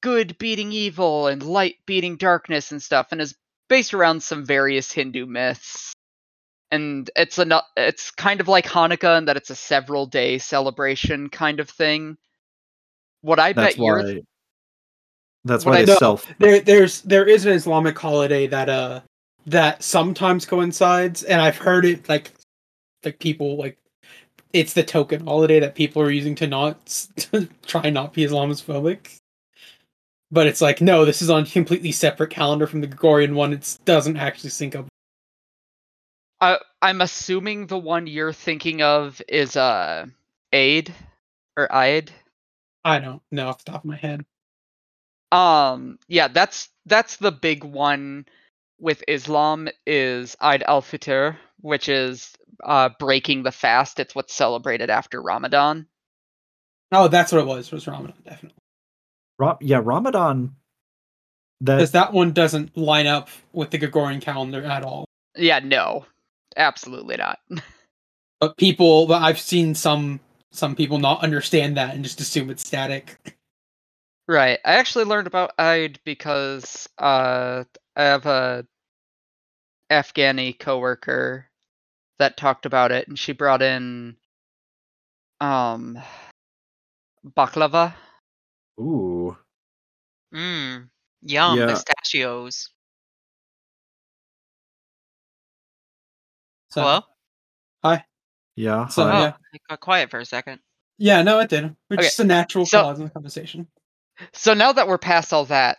[0.00, 3.34] good beating evil and light beating darkness and stuff and is
[3.68, 5.92] based around some various hindu myths
[6.70, 11.28] and it's a it's kind of like hanukkah in that it's a several day celebration
[11.28, 12.16] kind of thing
[13.22, 14.20] what i That's bet you're.
[15.44, 16.26] That's why I they know- self.
[16.38, 19.00] there there's there is an Islamic holiday that uh
[19.46, 22.32] that sometimes coincides, and I've heard it like
[23.04, 23.78] like people like
[24.52, 26.86] it's the token holiday that people are using to not
[27.16, 29.18] to try not be Islamophobic.
[30.30, 33.52] But it's like no, this is on a completely separate calendar from the Gregorian one.
[33.52, 34.86] It doesn't actually sync up.
[36.40, 40.06] I, i'm assuming the one you're thinking of is uh
[40.52, 40.94] aid
[41.58, 42.12] or Eid.
[42.84, 44.24] I don't know off the top of my head.
[45.32, 48.24] Um, yeah, that's that's the big one
[48.78, 52.32] with Islam is Eid al-Fitr, which is
[52.64, 54.00] uh breaking the fast.
[54.00, 55.86] It's what's celebrated after Ramadan.
[56.92, 57.70] Oh, that's what it was.
[57.72, 58.56] Was Ramadan definitely
[59.38, 60.56] Ra- yeah, Ramadan.
[61.60, 65.04] That because that one doesn't line up with the Gregorian calendar at all.
[65.36, 66.06] Yeah, no.
[66.56, 67.38] Absolutely not.
[68.40, 70.20] But people, but I've seen some
[70.52, 73.18] some people not understand that and just assume it's static.
[74.28, 74.60] right.
[74.64, 77.64] I actually learned about Eid because uh
[77.96, 78.64] I have a
[79.90, 81.47] Afghani coworker
[82.18, 84.16] that talked about it and she brought in
[85.40, 85.98] um
[87.24, 87.94] baklava.
[88.80, 89.36] ooh,
[90.34, 90.88] Mmm.
[91.22, 91.58] Yum.
[91.58, 91.66] Yeah.
[91.66, 92.70] Pistachios.
[96.70, 96.82] So,
[97.82, 97.98] Hello?
[98.56, 98.86] yeah.
[98.88, 99.04] So.
[99.04, 99.32] Oh, yeah.
[99.52, 100.60] it got quiet for a second.
[100.98, 101.74] Yeah, no, it did.
[101.88, 103.68] Which Okay, is a natural so- cause in the conversation.
[104.32, 105.78] So now that we're past all that,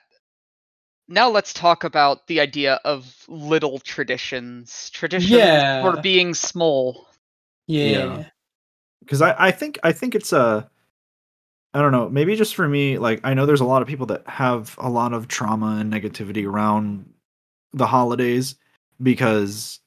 [1.10, 4.89] now let's talk about the idea of little traditions.
[4.91, 5.82] Traditions Yeah.
[5.82, 7.07] for being small.
[7.68, 7.86] Yeah.
[7.86, 8.26] Yeah.
[9.01, 10.70] because I, I think I think it's a
[11.74, 14.05] I don't know maybe just for me like I know there's a lot of people
[14.07, 17.12] that have a lot of trauma and negativity around
[17.74, 18.55] the holidays
[19.03, 19.80] because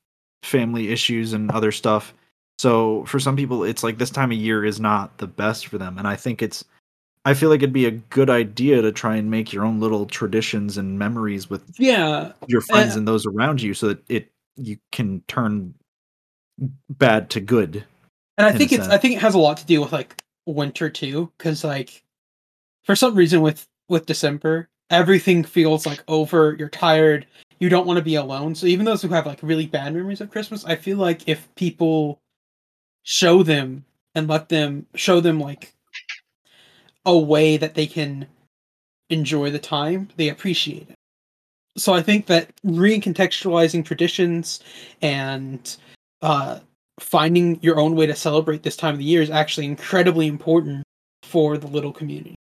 [0.45, 2.15] family issues and other stuff
[2.59, 5.79] so for some people it's like this time of year is not the best for
[5.79, 6.65] them and I think it's
[7.25, 10.07] I feel like it'd be a good idea to try and make your own little
[10.07, 12.33] traditions and memories with Yeah.
[12.49, 15.75] your friends Uh, and those around you so that it you can turn
[16.91, 17.85] bad to good
[18.39, 18.89] And I think it's.
[18.89, 22.03] I think it has a lot to do with like winter too, because like
[22.85, 26.57] for some reason with with December, everything feels like over.
[26.59, 27.27] You're tired.
[27.61, 28.55] You don't want to be alone.
[28.55, 31.55] So even those who have like really bad memories of Christmas, I feel like if
[31.55, 32.21] people
[33.05, 35.72] show them and let them show them like
[37.05, 38.27] a way that they can
[39.11, 40.95] enjoy the time, they appreciate it.
[41.77, 44.61] So I think that recontextualizing traditions
[45.01, 45.77] and
[46.21, 46.61] uh
[47.01, 50.85] finding your own way to celebrate this time of the year is actually incredibly important
[51.23, 52.35] for the little community.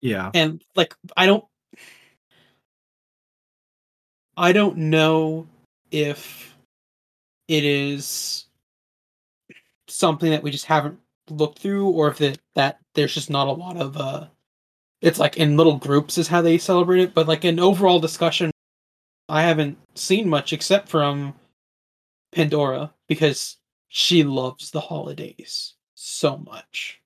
[0.00, 1.44] yeah And like I don't
[4.36, 5.46] I don't know
[5.90, 6.56] if
[7.48, 8.46] it is
[9.88, 10.98] something that we just haven't
[11.30, 14.26] looked through or if it, that there's just not a lot of uh
[15.00, 18.50] it's like in little groups is how they celebrate it but like an overall discussion
[19.30, 21.34] I haven't seen much except from
[22.32, 23.58] Pandora because
[23.88, 27.00] she loves the holidays so much.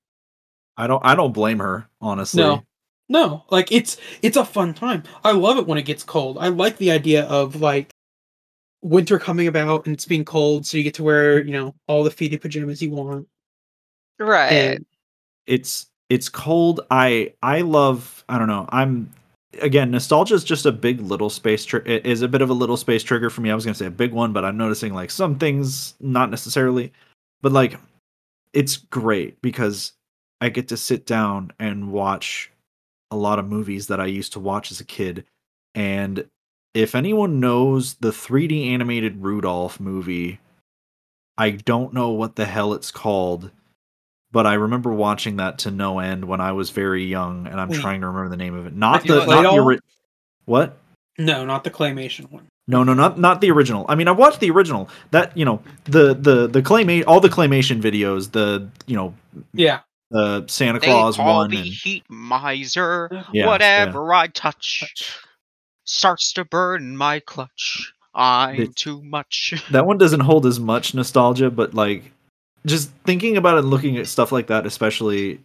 [0.77, 2.43] I don't I don't blame her, honestly.
[2.43, 2.62] No.
[3.07, 5.03] No, like it's it's a fun time.
[5.22, 6.39] I love it when it gets cold.
[6.41, 7.91] I like the idea of like
[8.81, 12.03] winter coming about and it's being cold, so you get to wear, you know, all
[12.03, 13.29] the feety pajamas you want.
[14.19, 14.53] Right.
[14.53, 14.87] And
[15.47, 16.81] It's it's cold.
[16.91, 18.67] I I love I don't know.
[18.71, 19.12] I'm
[19.61, 22.77] again, nostalgia is just a big little space it is a bit of a little
[22.77, 23.51] space trigger for me.
[23.51, 26.31] I was going to say a big one, but I'm noticing like some things not
[26.31, 26.93] necessarily.
[27.43, 27.79] But like
[28.53, 29.93] it's great because
[30.41, 32.51] I get to sit down and watch
[33.11, 35.25] a lot of movies that I used to watch as a kid
[35.75, 36.29] And
[36.75, 40.41] if anyone knows the 3D animated Rudolph movie,
[41.39, 43.51] I don't know what the hell it's called,
[44.35, 47.68] but I remember watching that to no end when I was very young, and I'm
[47.70, 47.80] Wait.
[47.80, 48.74] trying to remember the name of it.
[48.74, 49.80] Not the played not the ori-
[50.45, 50.76] what?
[51.16, 52.47] No, not the claymation one.
[52.66, 53.87] No, no, not not the original.
[53.89, 54.89] I mean, I watched the original.
[55.12, 59.14] That you know, the the the claymate, all the claymation videos, the you know,
[59.53, 59.80] Yeah.
[60.11, 61.51] the Santa They Claus call one.
[61.51, 63.09] me and- heat miser.
[63.32, 64.85] yeah, Whatever I touch
[65.85, 67.93] starts to burn my clutch.
[68.14, 69.55] I'm It's- too much.
[69.70, 72.12] that one doesn't hold as much nostalgia, but like,
[72.67, 75.41] just thinking about it and looking at stuff like that, especially,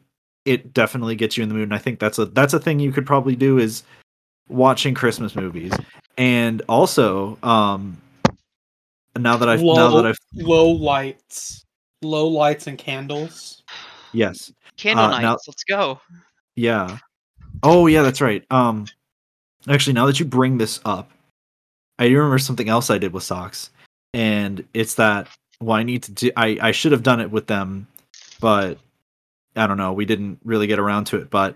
[0.45, 1.63] it definitely gets you in the mood.
[1.63, 3.83] And I think that's a that's a thing you could probably do is
[4.47, 5.71] watching Christmas movies,
[6.17, 7.97] and also, um,
[9.17, 11.65] now that I've now low, that I've low lights,
[12.01, 13.63] low lights and candles.
[14.13, 16.01] yes, Candle Uh, nights, now- let's go.
[16.55, 16.97] Yeah.
[17.63, 18.43] Oh yeah, that's right.
[18.51, 18.85] Um
[19.67, 21.11] actually now that you bring this up,
[21.99, 23.69] I do remember something else I did with socks.
[24.13, 25.27] And it's that
[25.61, 27.87] well I need to do I, I should have done it with them,
[28.39, 28.77] but
[29.55, 31.55] I don't know, we didn't really get around to it, but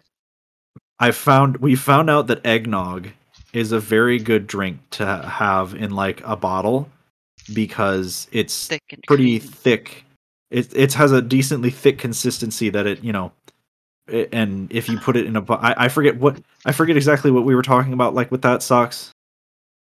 [1.00, 3.10] I found we found out that eggnog
[3.54, 6.90] is a very good drink to have in like a bottle
[7.54, 9.40] because it's Thick pretty creamy.
[9.40, 10.06] thick.
[10.50, 13.32] It it has a decently thick consistency that it you know,
[14.08, 16.96] it, and if you put it in a, bu- I, I forget what I forget
[16.96, 19.12] exactly what we were talking about like with that socks.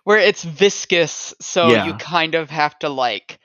[0.04, 1.86] Where it's viscous, so Yeah.
[1.86, 3.40] you kind of have to like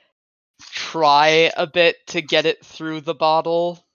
[0.73, 3.85] try a bit to get it through the bottle.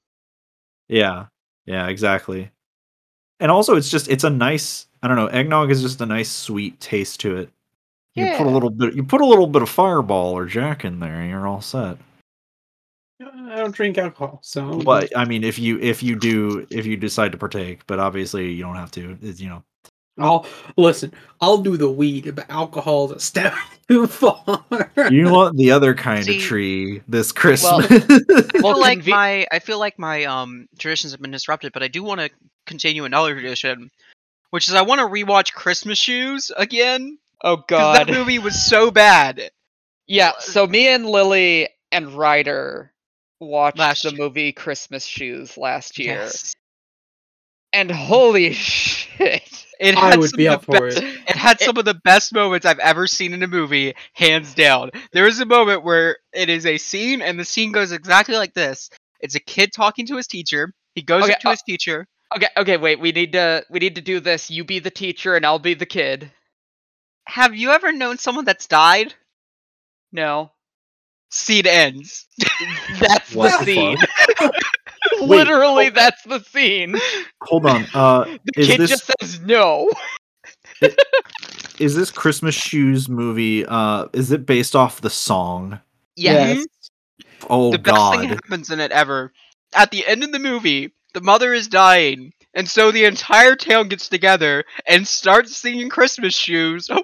[0.88, 1.26] Yeah,
[1.66, 2.50] yeah, exactly.
[3.40, 4.86] And also, it's just it's a nice.
[5.02, 5.26] I don't know.
[5.26, 7.50] Eggnog is just a nice sweet taste to it.
[8.14, 8.94] You put a little bit.
[8.94, 11.98] You put a little bit of Fireball or Jack in there, and you're all set.
[13.20, 16.96] I don't drink alcohol, so But I mean, if you if you do if you
[16.96, 19.18] decide to partake, but obviously you don't have to.
[19.22, 19.62] It's, you know.
[20.18, 20.46] I'll
[20.76, 21.12] listen.
[21.40, 23.54] I'll do the weed, but alcohol's a step
[23.88, 24.64] too far.
[25.10, 27.86] You want the other kind See- of tree this Christmas.
[27.90, 27.98] I
[28.58, 32.02] feel like my I feel like my um traditions have been disrupted, but I do
[32.02, 32.30] want to
[32.66, 33.90] continue another tradition,
[34.50, 37.18] which is I want to rewatch Christmas Shoes again.
[37.44, 38.08] Oh god.
[38.08, 39.50] that movie was so bad.
[40.08, 42.92] Yeah, so me and Lily and Ryder
[43.40, 44.18] watched Last the year.
[44.18, 46.14] movie Christmas Shoes last year.
[46.14, 46.54] Yes.
[47.72, 49.66] And holy shit.
[49.78, 51.04] It I had would some be of up the for best, it.
[51.28, 54.90] It had some of the best moments I've ever seen in a movie, hands down.
[55.12, 58.54] There is a moment where it is a scene, and the scene goes exactly like
[58.54, 60.72] this: It's a kid talking to his teacher.
[60.94, 62.06] He goes Okay, up to uh, his teacher.
[62.36, 63.00] Okay, okay, wait.
[63.00, 64.50] We need to we need to do this.
[64.50, 66.32] You be the teacher and I'll be the kid.
[67.26, 69.14] Have you ever known someone that's died?
[70.12, 70.52] No.
[71.30, 72.26] Scene ends.
[73.00, 73.98] That's What the the scene.
[74.38, 74.54] fuck?
[75.20, 76.96] Literally that's the scene.
[77.42, 77.86] Hold on.
[77.94, 79.90] Uh, The is kid this just says no.
[81.78, 83.64] is this Christmas shoes movie?
[83.66, 85.80] Uh, is it based off the song?
[86.16, 86.64] Yes.
[87.48, 89.32] Oh the best thing happens in it ever.
[89.74, 93.88] At the end of the movie, the mother is dying, and so the entire town
[93.88, 96.98] gets together and starts singing Christmas shoes, They're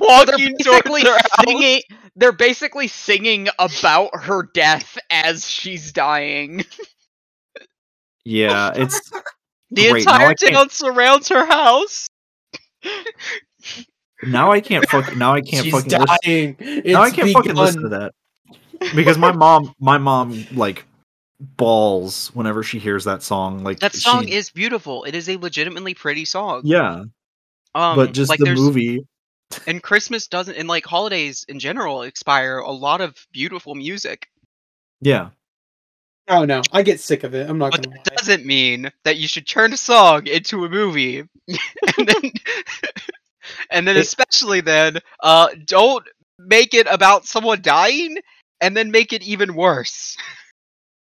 [0.00, 1.44] walking towards basically their house.
[1.46, 1.82] singing
[2.18, 6.64] they're basically singing about her death as she's dying.
[8.24, 9.00] Yeah, it's
[9.70, 12.10] The Great, now I entire can't- town surrounds her house.
[14.22, 15.16] now I can't fuck.
[15.16, 15.90] Now I can't She's fucking.
[15.90, 16.56] Listen, dying.
[16.58, 18.12] It's now I can't fucking listen to that
[18.94, 20.84] because my mom, my mom, like
[21.40, 23.62] balls whenever she hears that song.
[23.64, 25.04] Like That song she- is beautiful.
[25.04, 26.62] It is a legitimately pretty song.
[26.64, 27.04] yeah,
[27.74, 29.06] Um, but just like the there's movie.
[29.66, 34.28] And Christmas doesn't and like holidays in general expire a lot of beautiful music.
[35.00, 35.30] Yeah,
[36.30, 37.48] Oh no, I get sick of it.
[37.48, 38.16] I'm not But gonna that lie.
[38.16, 41.20] doesn't mean that you should turn a song into a movie.
[41.98, 42.32] and then
[43.70, 46.06] and then It- especially then, uh don't
[46.38, 48.18] make it about someone dying
[48.60, 50.16] and then make it even worse.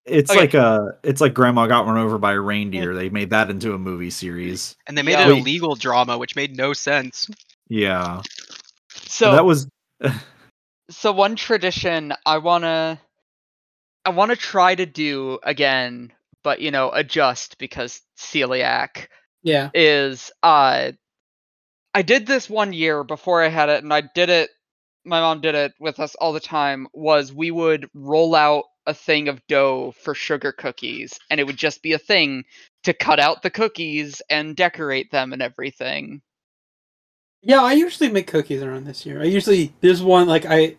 [0.06, 0.40] it's Okay.
[0.40, 2.94] like a, it's like Grandma got run over by a reindeer.
[2.96, 4.76] They made that into a movie series.
[4.88, 5.28] And they made Yeah.
[5.28, 5.44] it a Wait.
[5.44, 7.28] legal drama, which made no sense.
[7.70, 8.22] Yeah,
[9.06, 9.68] So that was
[10.90, 13.00] so one tradition I wanna
[14.06, 19.08] I wanna try to do again, but you know, adjust because celiac
[19.44, 19.72] Yeah.
[19.74, 20.92] is uh
[21.94, 24.50] I did this one year before I had it and I did it
[25.06, 28.94] my mom did it with us all the time was we would roll out a
[28.94, 32.44] thing of dough for sugar cookies and it would just be a thing
[32.84, 36.22] to cut out the cookies and decorate them and everything.
[37.42, 39.22] Yeah, I usually make cookies around this year.
[39.22, 40.76] I usually there's one like I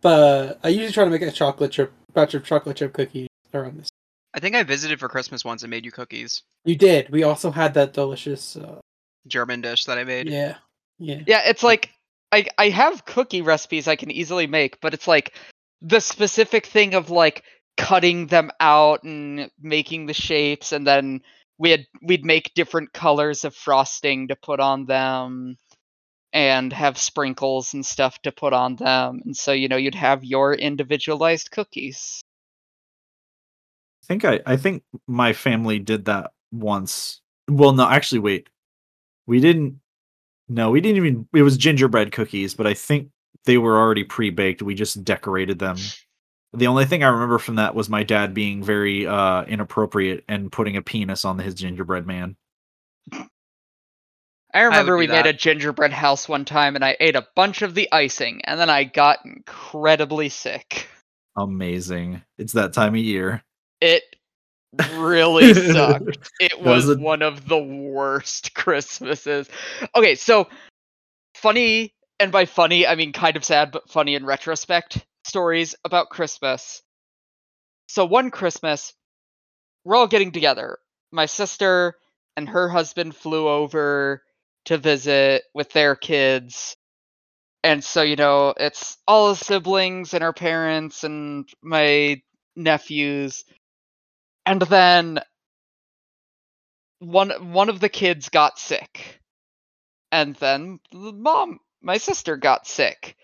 [0.00, 3.78] but I usually try to make a chocolate chip batch of chocolate chip cookies around
[3.78, 3.88] this.
[4.34, 6.42] I think I visited for Christmas once and made you cookies.
[6.64, 7.10] You did.
[7.10, 8.80] We also had that delicious uh,
[9.26, 10.28] German dish that I made.
[10.28, 10.56] Yeah.
[10.98, 11.20] Yeah.
[11.26, 11.90] Yeah, it's like
[12.32, 15.34] I I have cookie recipes I can easily make, but it's like
[15.82, 17.44] the specific thing of like
[17.76, 21.22] cutting them out and making the shapes and then
[21.58, 25.56] we had we'd make different colors of frosting to put on them
[26.32, 29.20] and have sprinkles and stuff to put on them.
[29.24, 32.20] And so, you know, you'd have your individualized cookies.
[34.02, 37.20] I think I, I think my family did that once.
[37.48, 38.48] Well, no, actually, wait.
[39.26, 39.80] We didn't.
[40.48, 41.28] No, we didn't even.
[41.32, 43.10] It was gingerbread cookies, but I think
[43.44, 44.60] they were already pre-baked.
[44.60, 45.76] We just decorated them.
[46.54, 50.52] The only thing I remember from that was my dad being very uh, inappropriate and
[50.52, 52.36] putting a penis on his gingerbread man.
[54.52, 57.62] I remember do we made a gingerbread house one time and I ate a bunch
[57.62, 60.86] of the icing and then I got incredibly sick.
[61.36, 62.22] Amazing!
[62.38, 63.42] It's that time of year.
[63.80, 64.04] It
[64.92, 66.30] really sucked.
[66.38, 69.48] It Was was it- one of the worst Christmases.
[69.96, 70.46] Okay, so
[71.34, 76.10] funny, and by funny, I mean kind of sad, but funny in retrospect stories about
[76.10, 76.82] Christmas.
[77.88, 78.92] So one Christmas,
[79.84, 80.78] we're all getting together.
[81.12, 81.94] My sister
[82.36, 84.22] and her husband flew over
[84.66, 86.76] to visit with their kids.
[87.62, 92.20] And so, you know, it's all the siblings and our parents and my
[92.56, 93.44] nephews.
[94.46, 95.20] And then
[96.98, 99.20] one one of the kids got sick.
[100.12, 103.16] And then the mom, my sister got sick.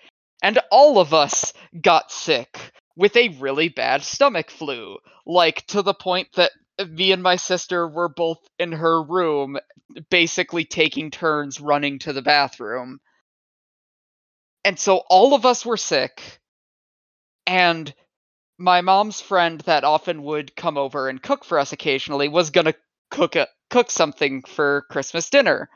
[0.42, 5.94] And all of us got sick with a really bad stomach flu, like to the
[5.94, 6.50] point that
[6.88, 9.58] me and my sister were both in her room
[10.10, 13.00] basically taking turns running to the bathroom.
[14.64, 16.40] And so all of us were sick.
[17.46, 17.92] And
[18.58, 22.74] my mom's friend that often would come over and cook for us occasionally was to
[23.10, 25.68] cook a, cook something for Christmas dinner.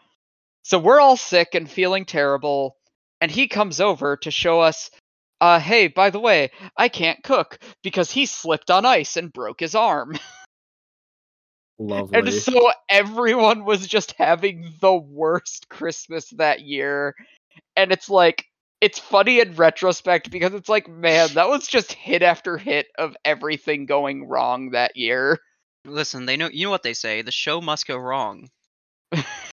[0.62, 2.77] So we're all sick and feeling terrible
[3.21, 4.91] and he comes over to show us
[5.41, 9.61] uh hey, by the way, I can't cook because he slipped on ice and broke
[9.61, 10.19] his arm.
[11.79, 12.19] Lovely.
[12.19, 17.15] And so everyone was just having the worst Christmas that year.
[17.77, 18.47] And it's like,
[18.81, 23.17] it's funny in retrospect because it's like, man, that was just hit after hit of
[23.25, 25.39] everything going wrong that year.
[25.85, 27.23] Listen, they know you know what they say.
[27.23, 28.49] The show must go wrong.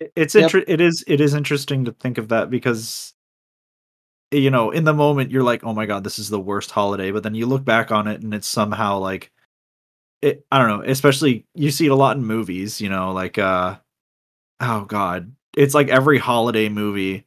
[0.00, 0.42] It- it's Yep.
[0.44, 3.12] inter- it is it is interesting to think of that because
[4.30, 7.10] you know in the moment you're like oh my god this is the worst holiday
[7.12, 9.30] but then you look back on it and it's somehow like
[10.22, 13.38] it i don't know especially you see it a lot in movies you know like
[13.38, 13.76] uh
[14.60, 17.24] oh god it's like every holiday movie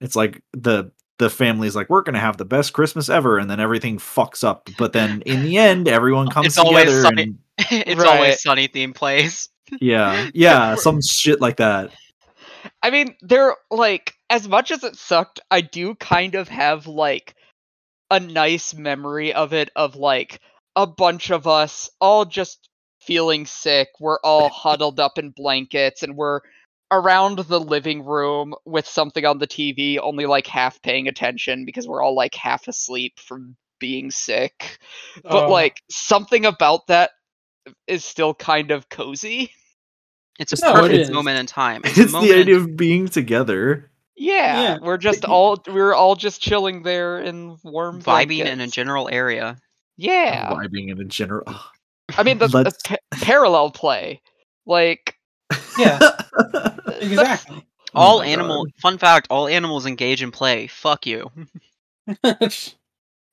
[0.00, 3.58] it's like the the family's like we're gonna have the best christmas ever and then
[3.58, 7.22] everything fucks up but then in the end everyone comes It's always sunny.
[7.22, 7.38] and
[7.70, 8.06] it's Right.
[8.16, 9.48] always sunny theme plays.
[9.80, 11.90] yeah yeah some shit like that
[12.82, 17.34] I mean, they're like, as much as it sucked, I do kind of have like
[18.10, 20.40] a nice memory of it of like
[20.76, 22.68] a bunch of us all just
[23.00, 23.88] feeling sick.
[24.00, 26.40] We're all huddled up in blankets and we're
[26.90, 31.88] around the living room with something on the TV, only like half paying attention because
[31.88, 34.78] we're all like half asleep from being sick.
[35.22, 35.50] But Oh.
[35.50, 37.10] like something about that
[37.86, 39.52] is still kind of cozy.
[40.38, 41.10] It's a No, perfect is.
[41.10, 41.82] moment in time.
[41.84, 44.78] it's, It's, a moment the idea of being together Yeah, Yeah.
[44.82, 49.56] we're just all we're all just chilling there in warm vibing in a general area.
[49.96, 51.44] Yeah, vibing in a general
[52.16, 54.20] I mean the, the pa- parallel play,
[54.66, 55.16] like
[55.78, 55.98] Yeah,
[57.00, 57.64] exactly.
[57.96, 58.72] Oh all my animal God.
[58.82, 60.66] fun fact, all animals engage in play.
[60.66, 61.30] Fuck you.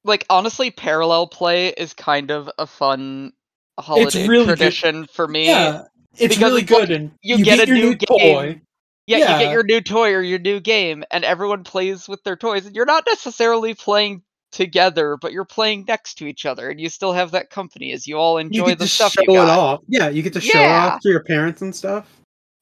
[0.04, 3.34] Like honestly, parallel play is kind of a fun
[3.80, 4.58] holiday really good.
[4.58, 5.48] tradition for me.
[5.48, 5.84] yeah,
[6.18, 6.92] it's Because really good.
[6.92, 8.62] and you you, get get, a new new toy.
[9.08, 12.36] Yeah, you get your new toy or your new game, and everyone plays with their
[12.38, 16.80] toys, and you're not necessarily playing together, but you're playing next to each other, and
[16.80, 19.28] you still have that company as you all You enjoy get the stuff show you
[19.28, 19.48] got.
[19.48, 19.80] it off.
[19.88, 20.88] Yeah, you get to show Yeah.
[20.94, 22.08] off to your parents and stuff.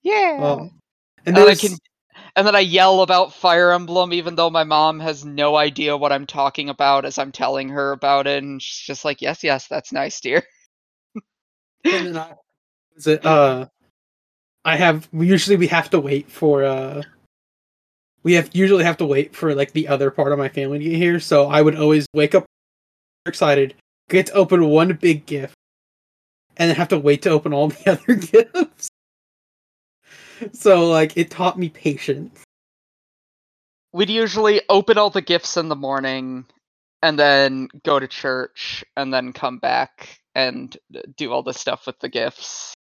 [0.01, 0.37] Yeah.
[0.41, 0.69] Oh.
[1.25, 1.71] And And I can
[2.35, 6.11] and then I yell about Fire Emblem even though my mom has no idea what
[6.11, 9.67] I'm talking about as I'm telling her about it and she's just like, "Yes, yes,
[9.67, 10.43] that's nice, dear."
[11.83, 12.33] and then I,
[12.99, 13.65] is it uh
[14.65, 17.01] I have usually we have to wait for uh
[18.23, 20.85] we have usually have to wait for like the other part of my family to
[20.85, 22.45] get here, so I would always wake up
[23.25, 23.75] excited,
[24.09, 25.55] get to open one big gift,
[26.57, 28.89] and then have to wait to open all the other gifts.
[30.53, 32.43] So like it taught me patience.
[33.93, 36.45] We'd usually open all the gifts in the morning
[37.01, 40.77] and then go to church and then come back and
[41.17, 42.73] do all the stuff with the gifts.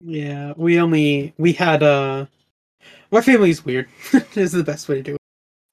[0.00, 2.26] Yeah, we only we had uh
[3.10, 3.88] my family's weird.
[4.34, 5.20] is the best way to do it.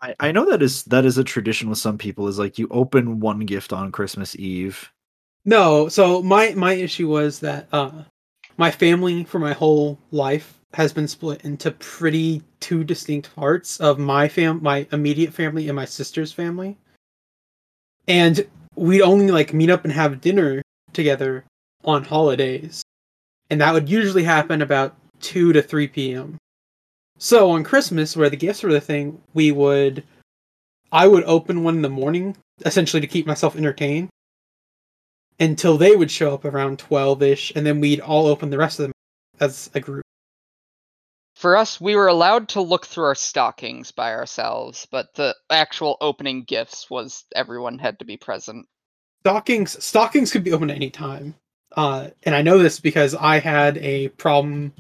[0.01, 2.67] I, I know that is that is a tradition with some people is like you
[2.71, 4.91] open one gift on Christmas Eve.
[5.45, 8.03] No, so my my issue was that uh
[8.57, 13.99] my family for my whole life has been split into pretty two distinct parts of
[13.99, 16.77] my fam my immediate family and my sister's family.
[18.07, 20.61] And we'd only like meet up and have dinner
[20.93, 21.43] together
[21.83, 22.83] on holidays.
[23.51, 26.37] And that would usually happen about 2 to 3 p.m.
[27.19, 30.03] So on Christmas, where the gifts were the thing, we would
[30.91, 32.35] I would open one in the morning,
[32.65, 34.09] essentially to keep myself entertained
[35.39, 38.79] until they would show up around 12 ish, and then we'd all open the rest
[38.79, 38.93] of them
[39.39, 40.03] as a group.
[41.35, 45.97] For us, we were allowed to look through our stockings by ourselves, but the actual
[45.99, 48.67] opening gifts was everyone had to be present.
[49.21, 51.35] Stockings stockings could be opened at any time.
[51.75, 54.73] Uh, and I know this because I had a problem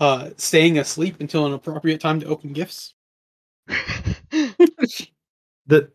[0.00, 2.94] uh, staying asleep until an appropriate time to open gifts.
[5.66, 5.88] The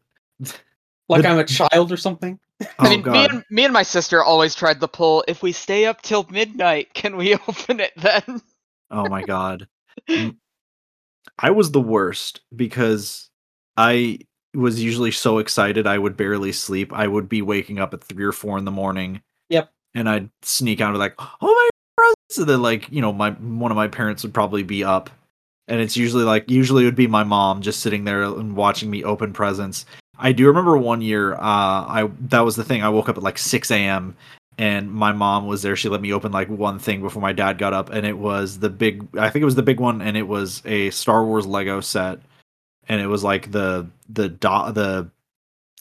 [1.10, 2.40] Like The- I'm a child or something.
[2.62, 5.52] oh I mean, me and, me and my sister always tried the pull if we
[5.52, 8.42] stay up till midnight, can we open it then?
[8.92, 9.68] Oh my god.
[11.40, 13.30] I was the worst because
[13.76, 14.20] I
[14.56, 16.94] was usually so excited I would barely sleep.
[16.94, 19.22] I would be waking up at three or four in the morning.
[19.50, 19.70] Yep.
[19.94, 22.38] And I'd sneak out and be like, oh my presents.
[22.38, 25.10] And then like, you know, my one of my parents would probably be up.
[25.68, 28.90] And it's usually like usually it would be my mom just sitting there and watching
[28.90, 29.86] me open presents.
[30.20, 32.84] I do remember one year, uh, I that was the thing.
[32.84, 34.16] I woke up at like six AM
[34.58, 35.76] and my mom was there.
[35.76, 38.60] She let me open like one thing before my dad got up, and it was
[38.60, 39.08] the big.
[39.18, 42.20] I think it was the big one, and it was a Star Wars Lego set,
[42.90, 45.10] and it was like the the dot the.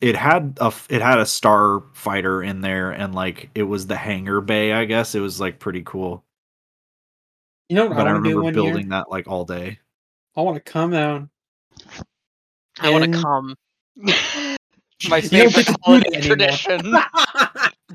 [0.00, 3.96] It had a it had a star fighter in there, and like it was the
[3.96, 4.72] hangar bay.
[4.72, 6.22] I guess it was like pretty cool.
[7.68, 8.90] You know what But I I want do remember one building year?
[8.90, 9.78] that like all day.
[10.36, 11.30] I want to come down.
[12.80, 13.56] I want to come.
[15.08, 16.94] My favorite get to do holiday tradition.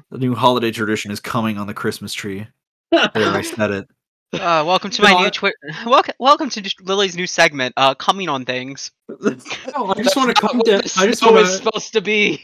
[0.09, 2.47] The new holiday tradition is coming on the Christmas tree.
[2.91, 3.87] There, I said it.
[4.33, 5.57] Uh, welcome to my I- new Twitter.
[5.85, 7.73] Welcome, welcome to just Lily's new segment.
[7.75, 8.91] Uh, coming on things.
[9.09, 10.81] No, I just want to come What down.
[10.81, 11.57] this I just want is to.
[11.63, 12.41] supposed to be.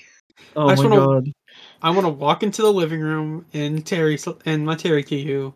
[0.56, 1.32] Oh I my wanna- god.
[1.82, 5.54] I want to walk into the living room in Terry and my Terry Kigu,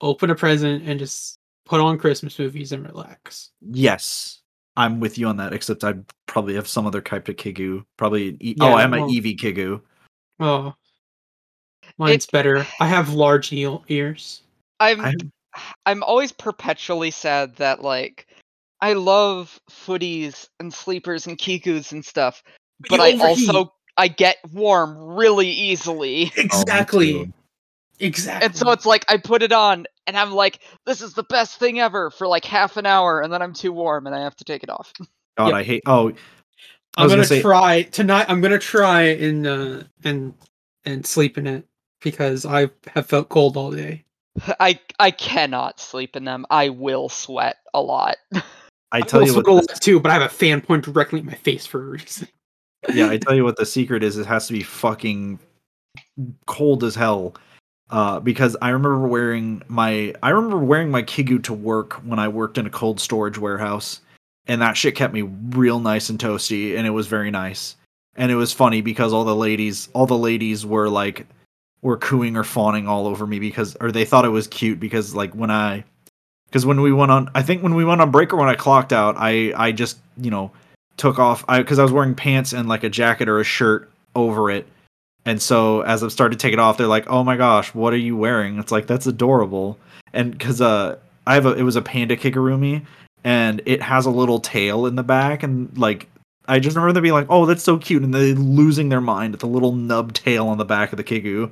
[0.00, 3.50] open a present, and just put on Christmas movies and relax.
[3.62, 4.42] Yes,
[4.76, 5.52] I'm with you on that.
[5.54, 5.94] Except I
[6.26, 7.84] probably have some other type of Kigu.
[7.96, 9.80] Probably e- Yeah, oh, I have my well- Eevee Kigu.
[10.38, 10.74] Oh,
[11.98, 12.64] mine's better.
[12.78, 14.42] I have large eel ears.
[14.90, 15.14] I'm I
[15.86, 18.26] I'm always perpetually sad that like
[18.80, 22.42] I love footies and sleepers and kigus and stuff,
[22.80, 23.48] But but I overheat.
[23.48, 26.32] also I get warm really easily.
[26.36, 27.12] Exactly.
[27.12, 27.32] too.
[28.00, 28.46] exactly.
[28.46, 31.58] And so it's like I put it on and I'm like, this is the best
[31.58, 34.34] thing ever for like half an hour, and then I'm too warm and I have
[34.36, 34.92] to take it off.
[35.38, 35.54] God, Yep.
[35.54, 35.82] I hate.
[35.86, 36.08] Oh,
[36.96, 38.26] I I'm gonna, gonna say- try tonight.
[38.28, 40.34] I'm gonna try and uh, and
[40.84, 41.66] and sleep in it
[42.00, 44.04] because I have felt cold all day.
[44.60, 46.46] I I cannot sleep in them.
[46.50, 48.16] I will sweat a lot.
[48.92, 49.44] I tell you also what.
[49.44, 51.90] go the- too, but I have a fan point directly at my face for a
[51.90, 52.28] reason.
[52.94, 53.56] yeah, I tell you what.
[53.56, 54.18] The secret is.
[54.18, 55.38] It has to be fucking
[56.46, 57.34] cold as hell.
[57.90, 62.28] Uh, because I remember wearing my I remember wearing my Kigu to work when I
[62.28, 64.00] worked in a cold storage warehouse,
[64.46, 67.76] and that shit kept me real nice and toasty, and it was very nice.
[68.16, 71.26] And it was funny because all the ladies, all the ladies were like,
[71.82, 75.14] were cooing or fawning all over me because, or they thought it was cute because
[75.14, 75.84] like when I,
[76.46, 78.54] because when we went on, I think when we went on break or when I
[78.54, 80.50] clocked out, I I just you know
[80.96, 83.90] took off I because I was wearing pants and like a jacket or a shirt
[84.14, 84.66] over it.
[85.24, 87.92] And so as I've started to take it off, they're like, "Oh my gosh, what
[87.92, 89.78] are you wearing?" It's like that's adorable.
[90.12, 92.84] And because uh, I have a it was a panda kigurumi,
[93.24, 96.08] and it has a little tail in the back, and like
[96.48, 99.34] I just remember them being like, "Oh, that's so cute," and they losing their mind
[99.34, 101.50] at the little nub tail on the back of the kigu.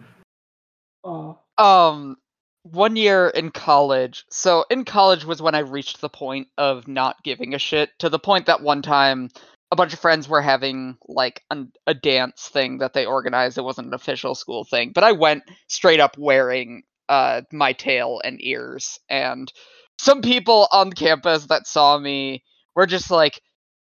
[1.05, 2.16] Oh, Um,
[2.62, 4.24] one year in college.
[4.30, 7.90] So in college was when I reached the point of not giving a shit.
[8.01, 9.30] To the point that one time,
[9.70, 13.57] a bunch of friends were having like an, a dance thing that they organized.
[13.57, 18.20] It wasn't an official school thing, but I went straight up wearing uh my tail
[18.22, 18.98] and ears.
[19.09, 19.51] And
[19.98, 22.44] some people on campus that saw me
[22.74, 23.40] were just like,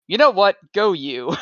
[0.08, 1.36] you know what, go you.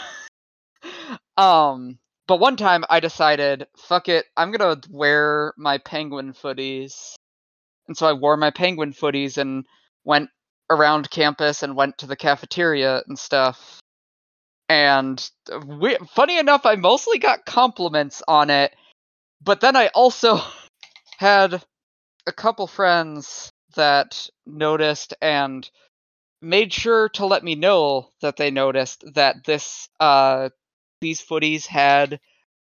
[1.37, 1.99] um
[2.29, 7.15] but one time I decided, fuck it, I'm gonna wear my penguin footies.
[7.87, 9.65] And so I wore my penguin footies and
[10.03, 10.29] went
[10.69, 13.79] around campus and went to the cafeteria and stuff.
[14.69, 15.27] And
[15.65, 18.75] we, funny enough, I mostly got compliments on it.
[19.41, 20.39] But then I also
[21.17, 21.63] had
[22.27, 25.67] a couple friends that noticed and
[26.43, 30.49] made sure to let me know that they noticed that this uh
[31.01, 32.19] these footies had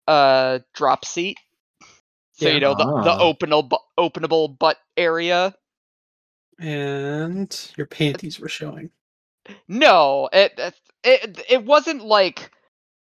[0.08, 1.38] a drop seat.
[2.34, 2.54] So Yeah.
[2.56, 5.56] you know the, the openable openable butt area.
[6.60, 8.92] And your panties were showing.
[9.68, 10.60] No, it
[11.04, 12.52] it it wasn't like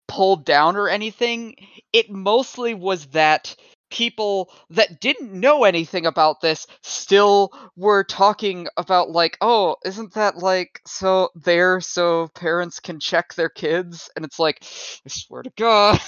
[0.08, 1.56] pulled down or anything.
[1.94, 3.56] It mostly was that
[3.90, 10.38] people that didn't know anything about this still were talking about like, "Oh, isn't that
[10.38, 15.52] like so there so parents can check their kids?" And it's like, I swear to
[15.58, 16.00] god.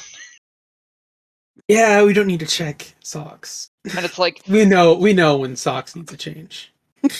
[1.68, 3.70] Yeah, we don't need to check socks.
[3.96, 6.72] And it's like, We know we know when socks need to change.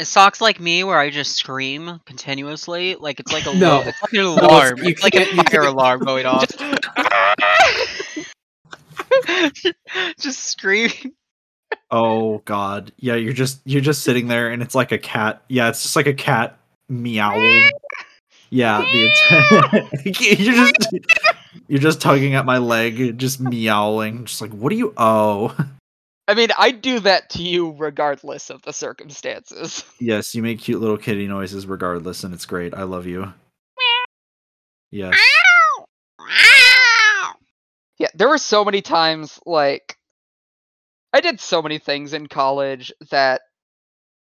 [0.00, 3.78] Socks like me, where I just scream continuously, like it's like a No.
[3.78, 4.78] lo- it's like an alarm.
[4.78, 6.46] you it's like a fire alarm going off.
[6.46, 6.60] just
[10.18, 11.12] screaming.
[11.90, 12.92] Oh god.
[12.98, 15.42] Yeah, you're just you're just sitting there and it's like a cat.
[15.48, 17.70] Yeah, it's just like a cat meowing.
[18.50, 19.88] Yeah, the
[20.38, 20.88] you're just
[21.68, 25.54] you're just tugging at my leg, just meowing, just like what do you owe?
[26.26, 29.84] I mean, I do that to you regardless of the circumstances.
[29.98, 32.74] Yes, you make cute little kitty noises regardless, and it's great.
[32.74, 33.32] I love you.
[34.90, 35.18] Yes.
[37.98, 39.96] Yeah, there were so many times like
[41.12, 43.40] I did so many things in college that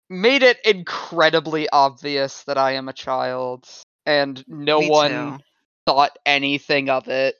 [0.08, 3.68] made it incredibly obvious that I am a child
[4.06, 5.44] and no Me one too.
[5.86, 7.36] thought anything of it.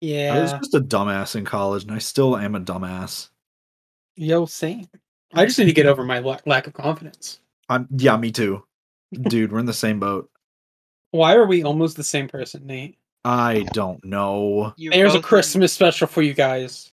[0.00, 0.34] Yeah.
[0.34, 3.28] I was just a dumbass in college, and I still am a dumbass.
[4.16, 4.86] Yo, same.
[5.34, 7.38] I just need to get over my la- lack of confidence.
[7.68, 8.64] I'm yeah, me too.
[9.12, 10.30] Dude, we're in the same boat.
[11.12, 12.96] Why are we almost the same person, Nate?
[13.24, 14.72] I don't know.
[14.76, 16.90] You There's a both- Christmas special for you guys.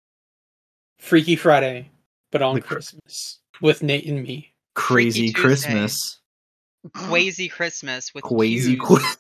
[0.99, 1.89] Freaky Friday,
[2.31, 4.53] but on The cr- Christmas with Nate and me.
[4.75, 6.19] Crazy Christmas.
[6.93, 9.17] Crazy Christmas with Crazy Q's.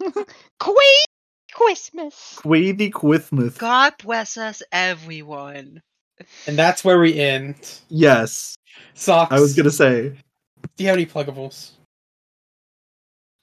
[0.00, 0.24] Qu-
[0.58, 1.04] Queen
[1.52, 2.38] Christmas.
[2.42, 3.58] Quavy Quithmuth.
[3.58, 5.82] God bless us, everyone.
[6.46, 7.80] And that's where we end.
[7.88, 8.56] Yes.
[8.94, 9.30] Socks.
[9.32, 10.10] I was gonna say.
[10.76, 11.72] Do you have any pluggables?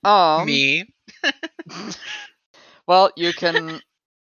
[0.03, 0.85] Um Me.
[2.87, 3.81] Well, you can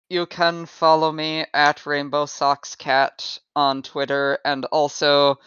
[0.10, 5.39] you can follow me at Rainbow Socks Cat on Twitter, and also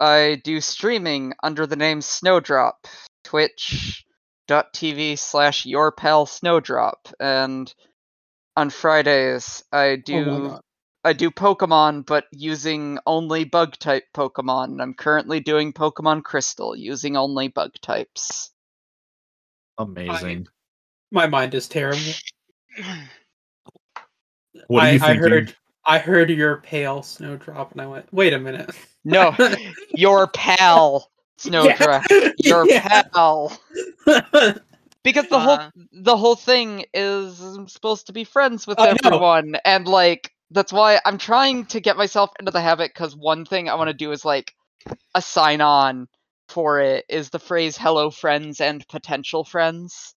[0.00, 2.86] I do streaming under the name Snowdrop,
[3.24, 7.72] twitch.tv slash your pal Snowdrop, and
[8.56, 10.60] on Fridays I Oh do God.
[11.04, 14.80] I do Pokemon, but using only bug type Pokemon.
[14.80, 18.52] I'm currently doing Pokemon Crystal using only bug types.
[19.78, 20.46] Amazing.
[21.12, 22.02] My mind is terrible.
[24.66, 25.30] What are I, you I thinking?
[25.30, 25.54] heard
[25.84, 28.70] I heard your pale snowdrop and I went, wait a minute.
[29.04, 29.36] No,
[29.94, 32.04] your pal Snowdrop.
[32.38, 33.02] Your Yeah.
[33.12, 33.58] pal.
[35.04, 35.40] because the Uh.
[35.40, 35.58] whole
[35.92, 39.10] the whole thing is I'm supposed to be friends with I know.
[39.10, 43.44] everyone and like that's why I'm trying to get myself into the habit cuz one
[43.44, 44.54] thing I want to do is like
[45.14, 46.06] a sign on
[46.48, 50.14] for it is the phrase hello friends and potential friends.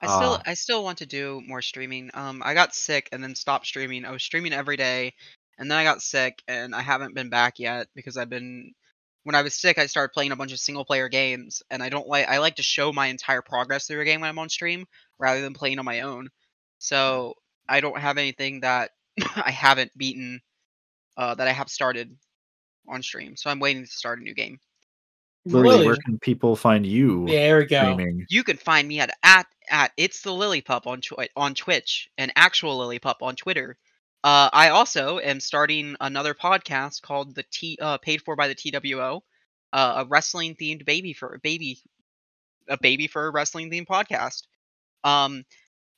[0.00, 0.42] I still Ah.
[0.46, 2.10] I still want to do more streaming.
[2.14, 4.04] Um I got sick and then stopped streaming.
[4.04, 5.14] I was streaming every day
[5.58, 8.74] and then I got sick and I haven't been back yet because I've been
[9.24, 11.88] when I was sick I started playing a bunch of single player games and I
[11.88, 14.48] don't like I like to show my entire progress through a game when I'm on
[14.50, 14.86] stream
[15.18, 16.28] rather than playing on my own.
[16.78, 17.34] So
[17.68, 18.92] I don't have anything that
[19.36, 20.40] I haven't beaten
[21.16, 22.16] uh that I have started
[22.88, 23.36] on stream.
[23.36, 24.60] So I'm waiting to start a new game.
[25.46, 25.86] Lily, Lily.
[25.86, 27.80] where can people find you There we go.
[27.80, 28.26] streaming?
[28.28, 32.08] You can find me at at at it's the Lily Pup on Twi- on Twitch
[32.18, 33.76] and actual Lily Pup on Twitter.
[34.24, 38.54] Uh, I also am starting another podcast called the T uh, paid for by the
[38.54, 39.22] TWO,
[39.72, 41.78] uh, a wrestling themed baby for baby,
[42.68, 44.42] a baby for a wrestling themed podcast.
[45.04, 45.44] Um,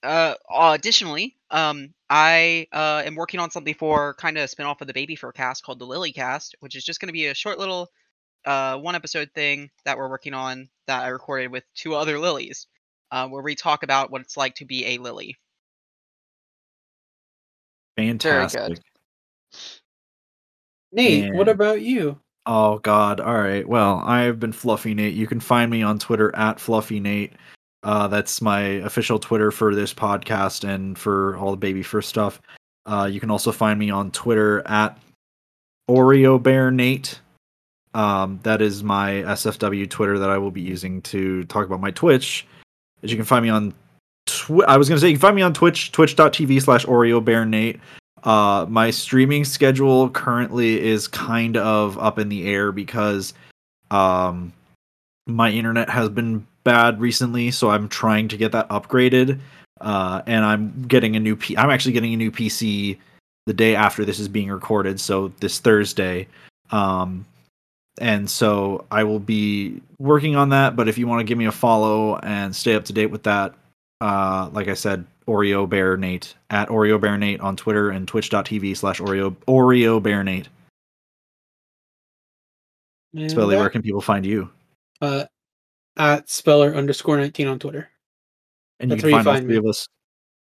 [0.03, 4.81] uh, additionally, um, I uh, am working on something for kind of a spin off
[4.81, 7.27] of the Baby Fur cast called the Lily Cast, which is just going to be
[7.27, 7.89] a short little
[8.49, 12.66] uh, one episode thing that we're working on that I recorded with two other lilies,
[13.11, 15.37] uh, where we talk about what it's like to be a lily.
[17.99, 18.81] Fantastic.
[20.93, 22.19] Nate, what about you?
[22.47, 23.20] Oh God!
[23.20, 23.69] All right.
[23.69, 25.12] Well, I've been Fluffy Nate.
[25.12, 27.35] You can find me on Twitter at Fluffy Nate.
[27.83, 32.41] Uh, that's my official Twitter for this podcast and for all the baby first stuff.
[32.87, 34.99] Uh, you can also find me on Twitter at
[35.91, 37.20] Oreo Bear Nate.
[37.94, 41.90] Um, that is my SFW Twitter that I will be using to talk about my
[41.90, 42.47] Twitch.
[43.02, 43.73] As you can find me on,
[44.66, 47.81] I was gonna say you can find me on Twitch, twitch.tv slash Oreo Bear Nate.
[48.24, 53.32] Uh, my streaming schedule currently is kind of up in the air because
[53.90, 54.52] um,
[55.27, 59.39] my internet has been bad recently, so I'm trying to get that upgraded.
[59.81, 62.98] Uh, and I'm getting a new P- I'm actually getting a new PC
[63.47, 66.27] the day after this is being recorded, so this Thursday.
[66.70, 67.24] Um,
[68.01, 70.77] and so I will be working on that.
[70.77, 73.25] But if you want to give me a follow and stay up to date with
[73.25, 73.55] that,
[74.01, 78.77] uh, like I said, Oreo Bear Nate at Oreo Bear Nate on Twitter and twitch.tv
[78.77, 80.49] slash Oreo Oreo Bear Nate.
[83.15, 84.51] And Spelly, that, where can people find you?
[85.01, 85.25] uh,
[85.97, 87.89] at speller underscore nineteen on Twitter.
[88.81, 89.57] And you can where you find all three me.
[89.57, 89.89] of us.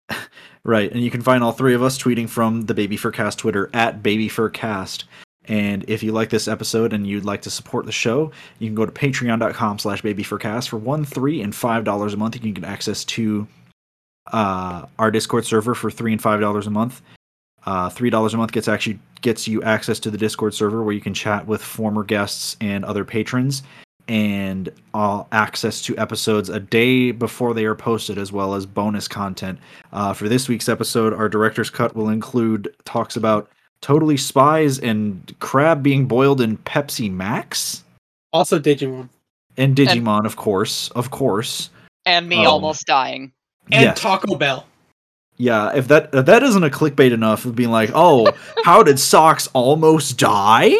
[0.63, 3.39] right, and you can find all three of us tweeting from the Baby Fur Cast
[3.39, 5.05] Twitter at Baby Fur Cast.
[5.47, 8.75] And if you like this episode and you'd like to support the show, you can
[8.75, 10.69] go to patreon.com slash babyfurcast.
[10.69, 13.47] For one, three, and five dollars a month, you can get access to
[14.31, 17.01] uh, our Discord server for three and five dollars a month.
[17.65, 20.93] Uh, three dollars a month gets actually gets you access to the Discord server where
[20.93, 23.63] you can chat with former guests and other patrons,
[24.07, 29.07] and uh, access to episodes a day before they are posted, as well as bonus
[29.07, 29.59] content.
[29.91, 33.49] Uh, for this week's episode, our director's cut will include talks about
[33.81, 37.83] Totally Spies and Crab being boiled in Pepsi Max,
[38.31, 39.09] Also Digimon.
[39.57, 41.69] and Digimon, of course, of course.
[42.05, 43.31] And me Um, almost dying.
[43.71, 43.99] And Yes.
[43.99, 44.65] Taco Bell.
[45.37, 48.31] Yeah, if that if that isn't a clickbait enough of being like, oh,
[48.63, 50.73] how did Socks almost die?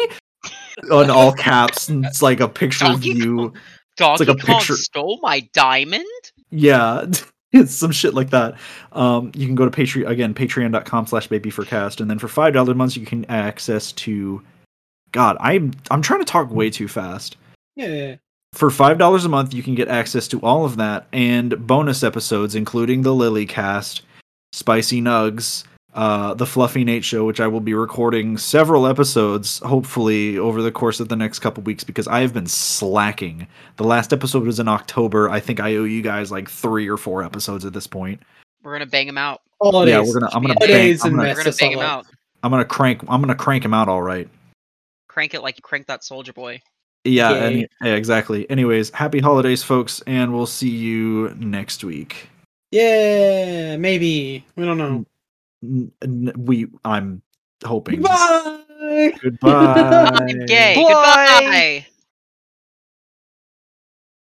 [0.90, 3.52] On all caps, and it's like a picture of Donkey you.
[3.96, 6.04] Donkey like a Kong picture- stole my diamond?
[6.50, 7.06] Yeah,
[7.60, 8.56] it's some shit like that.
[8.92, 12.70] Um, you can go to Patreon again, patreon.com slash babyfurcast, and then for five dollars
[12.70, 14.42] a month you can access to
[15.12, 17.36] God, I'm I'm trying to talk way too fast.
[17.76, 18.16] Yeah.
[18.54, 22.02] For five dollars a month, you can get access to all of that and bonus
[22.02, 24.02] episodes, including the Lily Cast,
[24.52, 25.64] Spicy Nugs,
[25.94, 30.72] uh, the Fluffy Nate Show, which I will be recording several episodes, hopefully over the
[30.72, 33.46] course of the next couple weeks, because I have been slacking.
[33.76, 35.28] The last episode was in October.
[35.28, 38.22] I think I owe you guys like three or four episodes at this point.
[38.62, 39.42] We're gonna bang them out.
[39.60, 39.92] Holidays.
[39.92, 40.30] Yeah, we're gonna.
[40.32, 40.54] I'm gonna.
[40.54, 41.98] Bang, Holidays I'm gonna, We're gonna bang all him up.
[41.98, 42.06] out.
[42.42, 43.02] I'm gonna crank.
[43.08, 43.88] I'm gonna crank him out.
[43.88, 44.28] All right.
[45.08, 46.62] Crank it like you crank that soldier boy.
[47.04, 47.32] Yeah.
[47.32, 47.94] Any, yeah.
[47.94, 48.48] Exactly.
[48.48, 52.28] Anyways, happy holidays, folks, and we'll see you next week.
[52.70, 54.46] Yeah, maybe.
[54.56, 55.04] We don't know.
[55.62, 56.66] N- n- we.
[56.84, 57.22] I'm
[57.64, 58.02] hoping.
[58.80, 59.14] Bye.
[59.22, 60.10] Goodbye.
[60.14, 60.84] I'm gay.
[60.86, 61.58] Bye.
[61.58, 61.86] Goodbye.